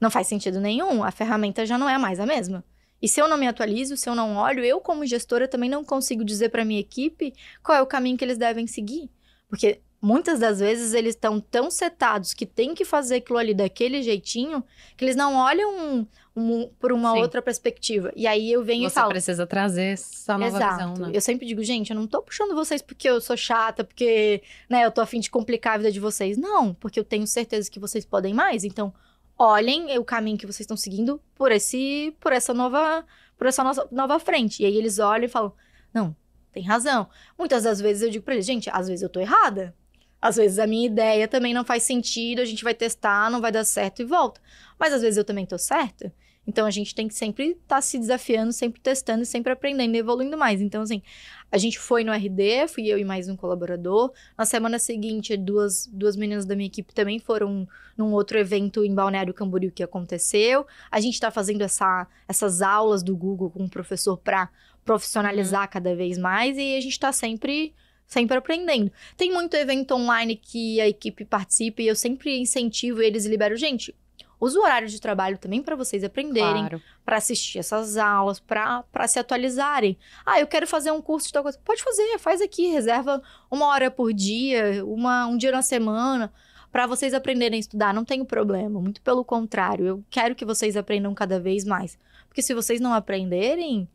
[0.00, 2.64] não faz sentido nenhum, a ferramenta já não é mais a mesma.
[3.00, 5.84] E se eu não me atualizo, se eu não olho, eu como gestora também não
[5.84, 7.32] consigo dizer para minha equipe
[7.62, 9.10] qual é o caminho que eles devem seguir.
[9.48, 14.02] Porque muitas das vezes eles estão tão setados que tem que fazer aquilo ali daquele
[14.02, 14.62] jeitinho
[14.96, 17.18] que eles não olham um, um, por uma Sim.
[17.18, 18.12] outra perspectiva.
[18.14, 19.08] E aí eu venho Você e falo.
[19.08, 20.74] Você precisa trazer essa nova Exato.
[20.74, 21.10] visão, né?
[21.14, 24.84] Eu sempre digo, gente, eu não tô puxando vocês porque eu sou chata, porque né,
[24.84, 26.36] eu tô afim de complicar a vida de vocês.
[26.36, 28.64] Não, porque eu tenho certeza que vocês podem mais.
[28.64, 28.92] Então,
[29.38, 33.04] olhem o caminho que vocês estão seguindo por esse por essa nova
[33.36, 34.62] por essa nossa nova frente.
[34.62, 35.52] E aí eles olham e falam:
[35.92, 36.16] "Não,
[36.52, 37.08] tem razão".
[37.38, 39.74] Muitas das vezes eu digo para eles: "Gente, às vezes eu tô errada.
[40.20, 43.52] Às vezes a minha ideia também não faz sentido, a gente vai testar, não vai
[43.52, 44.40] dar certo e volta.
[44.78, 46.12] Mas às vezes eu também tô certa.
[46.46, 49.98] Então a gente tem que sempre estar tá se desafiando, sempre testando, sempre aprendendo e
[49.98, 50.60] evoluindo mais.
[50.60, 51.02] Então, assim,
[51.50, 54.12] a gente foi no RD, fui eu e mais um colaborador.
[54.38, 57.66] Na semana seguinte, duas, duas meninas da minha equipe também foram
[57.96, 60.66] num outro evento em Balneário Camboriú que aconteceu.
[60.90, 64.48] A gente está fazendo essa, essas aulas do Google com o professor para
[64.84, 65.70] profissionalizar uhum.
[65.72, 67.74] cada vez mais e a gente está sempre
[68.06, 68.92] sempre aprendendo.
[69.16, 73.56] Tem muito evento online que a equipe participa e eu sempre incentivo eles e libero.
[73.56, 73.92] Gente,
[74.38, 76.82] Usa o horário de trabalho também para vocês aprenderem, claro.
[77.04, 79.98] para assistir essas aulas, para se atualizarem.
[80.26, 81.58] Ah, eu quero fazer um curso de tal coisa.
[81.64, 86.30] Pode fazer, faz aqui, reserva uma hora por dia, uma, um dia na semana,
[86.70, 87.94] para vocês aprenderem a estudar.
[87.94, 89.86] Não tenho problema, muito pelo contrário.
[89.86, 91.98] Eu quero que vocês aprendam cada vez mais.
[92.28, 93.88] Porque se vocês não aprenderem,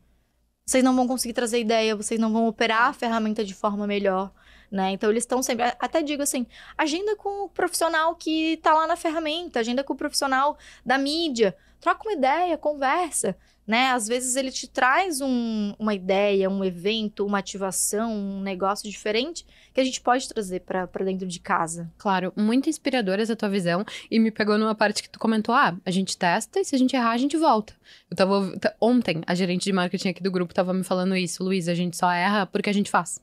[0.66, 4.32] vocês não vão conseguir trazer ideia, vocês não vão operar a ferramenta de forma melhor
[4.72, 4.92] né?
[4.92, 6.46] Então eles estão sempre, até digo assim,
[6.78, 11.54] agenda com o profissional que está lá na ferramenta, agenda com o profissional da mídia,
[11.78, 13.90] troca uma ideia, conversa, né?
[13.90, 19.44] Às vezes ele te traz um, uma ideia, um evento, uma ativação, um negócio diferente
[19.74, 21.90] que a gente pode trazer para dentro de casa.
[21.98, 25.76] Claro, muito inspiradora essa tua visão e me pegou numa parte que tu comentou, ah,
[25.84, 27.74] a gente testa e se a gente errar, a gente volta.
[28.10, 31.68] Eu tava ontem, a gerente de marketing aqui do grupo tava me falando isso, Luiz,
[31.68, 33.20] a gente só erra porque a gente faz.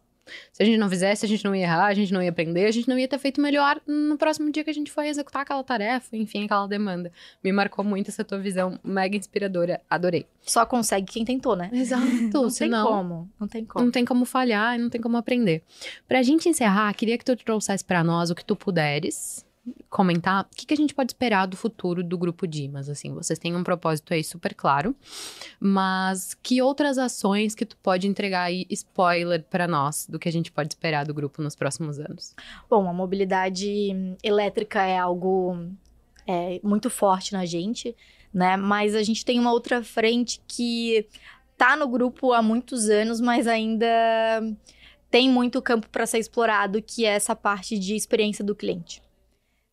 [0.51, 2.65] Se a gente não fizesse, a gente não ia errar, a gente não ia aprender,
[2.65, 5.41] a gente não ia ter feito melhor no próximo dia que a gente foi executar
[5.41, 7.11] aquela tarefa, enfim, aquela demanda.
[7.43, 10.25] Me marcou muito essa tua visão mega inspiradora, adorei.
[10.41, 11.69] Só consegue quem tentou, né?
[11.73, 12.05] Exato.
[12.33, 13.85] não senão, tem como, não tem como.
[13.85, 15.63] Não tem como falhar, não tem como aprender.
[16.07, 19.45] Pra gente encerrar, queria que tu trouxesse para nós o que tu puderes
[19.89, 22.89] comentar o que, que a gente pode esperar do futuro do grupo Dimas.
[22.89, 24.95] Assim, vocês têm um propósito aí super claro,
[25.59, 30.31] mas que outras ações que tu pode entregar aí spoiler para nós do que a
[30.31, 32.35] gente pode esperar do grupo nos próximos anos?
[32.69, 35.57] Bom, a mobilidade elétrica é algo
[36.27, 37.95] é, muito forte na gente,
[38.33, 38.55] né?
[38.55, 41.07] Mas a gente tem uma outra frente que
[41.57, 43.87] tá no grupo há muitos anos, mas ainda
[45.09, 49.01] tem muito campo para ser explorado, que é essa parte de experiência do cliente.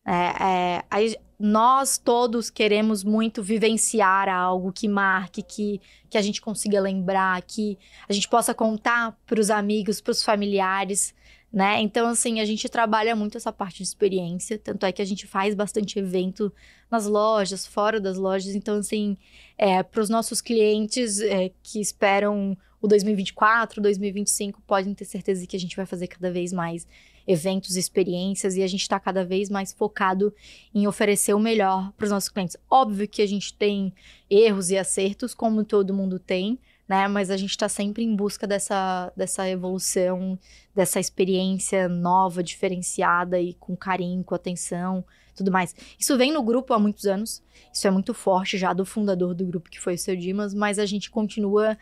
[0.07, 6.79] É, é, nós todos queremos muito vivenciar algo que marque, que, que a gente consiga
[6.79, 7.77] lembrar, que
[8.07, 11.13] a gente possa contar para os amigos, para os familiares,
[11.51, 11.79] né?
[11.81, 15.27] Então, assim, a gente trabalha muito essa parte de experiência, tanto é que a gente
[15.27, 16.51] faz bastante evento
[16.89, 18.55] nas lojas, fora das lojas.
[18.55, 19.17] Então, assim,
[19.57, 25.55] é, para os nossos clientes é, que esperam o 2024, 2025, podem ter certeza que
[25.55, 26.87] a gente vai fazer cada vez mais
[27.27, 30.33] eventos, experiências e a gente está cada vez mais focado
[30.73, 32.55] em oferecer o melhor para os nossos clientes.
[32.69, 33.93] Óbvio que a gente tem
[34.29, 36.57] erros e acertos, como todo mundo tem,
[36.87, 37.07] né?
[37.07, 40.39] Mas a gente está sempre em busca dessa, dessa evolução,
[40.73, 45.03] dessa experiência nova, diferenciada e com carinho, com atenção,
[45.35, 45.75] tudo mais.
[45.99, 47.43] Isso vem no grupo há muitos anos.
[47.73, 50.79] Isso é muito forte já do fundador do grupo, que foi o seu Dimas, mas
[50.79, 51.77] a gente continua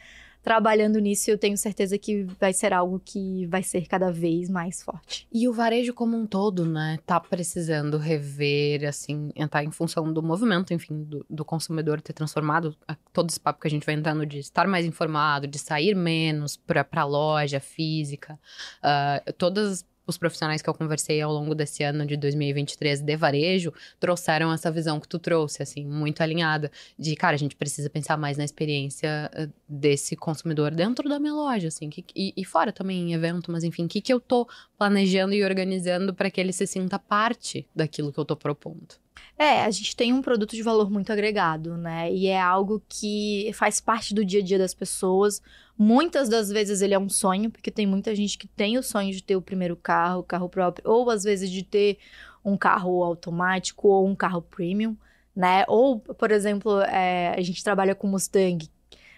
[0.45, 4.83] trabalhando nisso, eu tenho certeza que vai ser algo que vai ser cada vez mais
[4.83, 5.27] forte.
[5.33, 10.21] E o varejo como um todo, né, tá precisando rever, assim, entrar em função do
[10.21, 12.77] movimento, enfim, do, do consumidor ter transformado
[13.11, 16.55] todo esse papo que a gente vai entrando de estar mais informado, de sair menos
[16.55, 18.39] para a loja física,
[18.83, 23.73] uh, todas os profissionais que eu conversei ao longo desse ano de 2023 de varejo
[23.99, 28.17] trouxeram essa visão que tu trouxe, assim, muito alinhada, de, cara, a gente precisa pensar
[28.17, 32.71] mais na experiência eh, desse consumidor dentro da minha loja, assim, que, e, e, fora
[32.71, 34.47] também em evento, mas enfim, o que, que eu tô
[34.77, 38.95] planejando e organizando para que ele se sinta parte daquilo que eu tô propondo.
[39.37, 42.11] É, a gente tem um produto de valor muito agregado, né?
[42.11, 45.41] E é algo que faz parte do dia a dia das pessoas.
[45.77, 49.11] Muitas das vezes ele é um sonho, porque tem muita gente que tem o sonho
[49.11, 51.97] de ter o primeiro carro, carro próprio, ou às vezes de ter
[52.43, 54.95] um carro automático ou um carro premium,
[55.35, 55.65] né?
[55.67, 58.69] Ou, por exemplo, é, a gente trabalha com Mustang.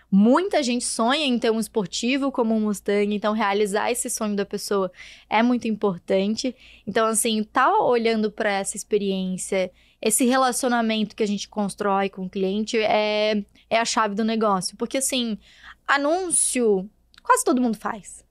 [0.10, 4.46] Muita gente sonha em ter um esportivo como um Mustang, então realizar esse sonho da
[4.46, 4.92] pessoa
[5.30, 6.56] é muito importante.
[6.88, 12.30] Então, assim, tá olhando para essa experiência esse relacionamento que a gente constrói com o
[12.30, 14.78] cliente é, é a chave do negócio.
[14.78, 15.38] Porque, assim,
[15.88, 16.90] anúncio
[17.24, 18.26] quase todo mundo faz.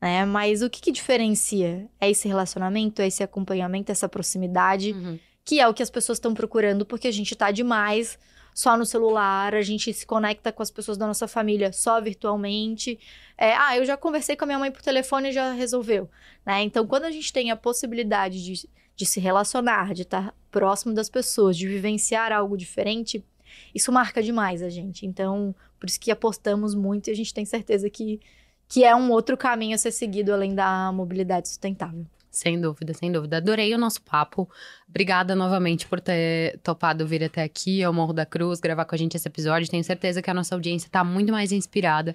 [0.00, 0.24] Né?
[0.24, 1.88] Mas o que, que diferencia?
[2.00, 5.18] É esse relacionamento, é esse acompanhamento, essa proximidade, uhum.
[5.44, 8.18] que é o que as pessoas estão procurando, porque a gente tá demais
[8.54, 12.98] só no celular, a gente se conecta com as pessoas da nossa família só virtualmente.
[13.36, 16.10] É, ah, eu já conversei com a minha mãe por telefone e já resolveu.
[16.44, 16.62] Né?
[16.62, 18.68] Então, quando a gente tem a possibilidade de
[18.98, 23.24] de se relacionar, de estar próximo das pessoas, de vivenciar algo diferente,
[23.72, 25.06] isso marca demais a gente.
[25.06, 28.20] Então, por isso que apostamos muito e a gente tem certeza que,
[28.68, 32.06] que é um outro caminho a ser seguido além da mobilidade sustentável.
[32.30, 33.38] Sem dúvida, sem dúvida.
[33.38, 34.48] Adorei o nosso papo.
[34.88, 38.98] Obrigada novamente por ter topado vir até aqui ao Morro da Cruz, gravar com a
[38.98, 39.68] gente esse episódio.
[39.68, 42.14] Tenho certeza que a nossa audiência está muito mais inspirada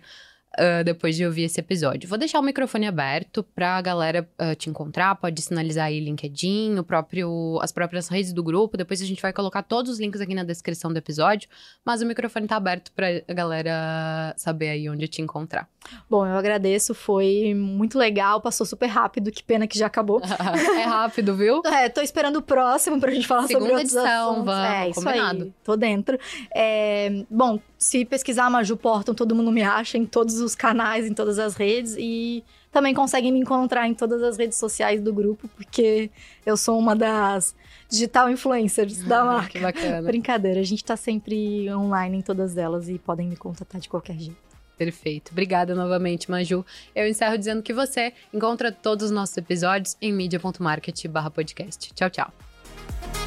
[0.60, 2.08] uh, depois de ouvir esse episódio.
[2.08, 6.78] Vou deixar o microfone aberto para a galera uh, te encontrar, pode sinalizar aí LinkedIn,
[6.78, 8.78] o próprio, as próprias redes do grupo.
[8.78, 11.50] Depois a gente vai colocar todos os links aqui na descrição do episódio,
[11.86, 15.68] mas o microfone tá aberto para a galera saber aí onde te encontrar.
[16.10, 20.22] Bom, eu agradeço, foi muito legal, passou super rápido, que pena que já acabou.
[20.80, 21.62] é rápido, viu?
[21.74, 24.46] É, tô esperando o próximo pra gente falar Segunda sobre outros edição, assuntos.
[24.46, 25.44] Vamos, é, isso combinado.
[25.46, 26.20] aí, tô dentro.
[26.54, 31.14] É, bom, se pesquisar Maju Porton, todo mundo me acha em todos os canais, em
[31.14, 35.48] todas as redes e também conseguem me encontrar em todas as redes sociais do grupo,
[35.50, 36.10] porque
[36.46, 37.56] eu sou uma das
[37.90, 39.52] digital influencers da marca.
[39.52, 40.02] que bacana.
[40.08, 44.18] Brincadeira, a gente tá sempre online em todas elas e podem me contatar de qualquer
[44.18, 44.54] jeito.
[44.78, 45.32] Perfeito.
[45.32, 46.66] Obrigada novamente, Maju.
[46.96, 51.94] Eu encerro dizendo que você encontra todos os nossos episódios em media.market/podcast.
[51.94, 53.23] Tchau, tchau.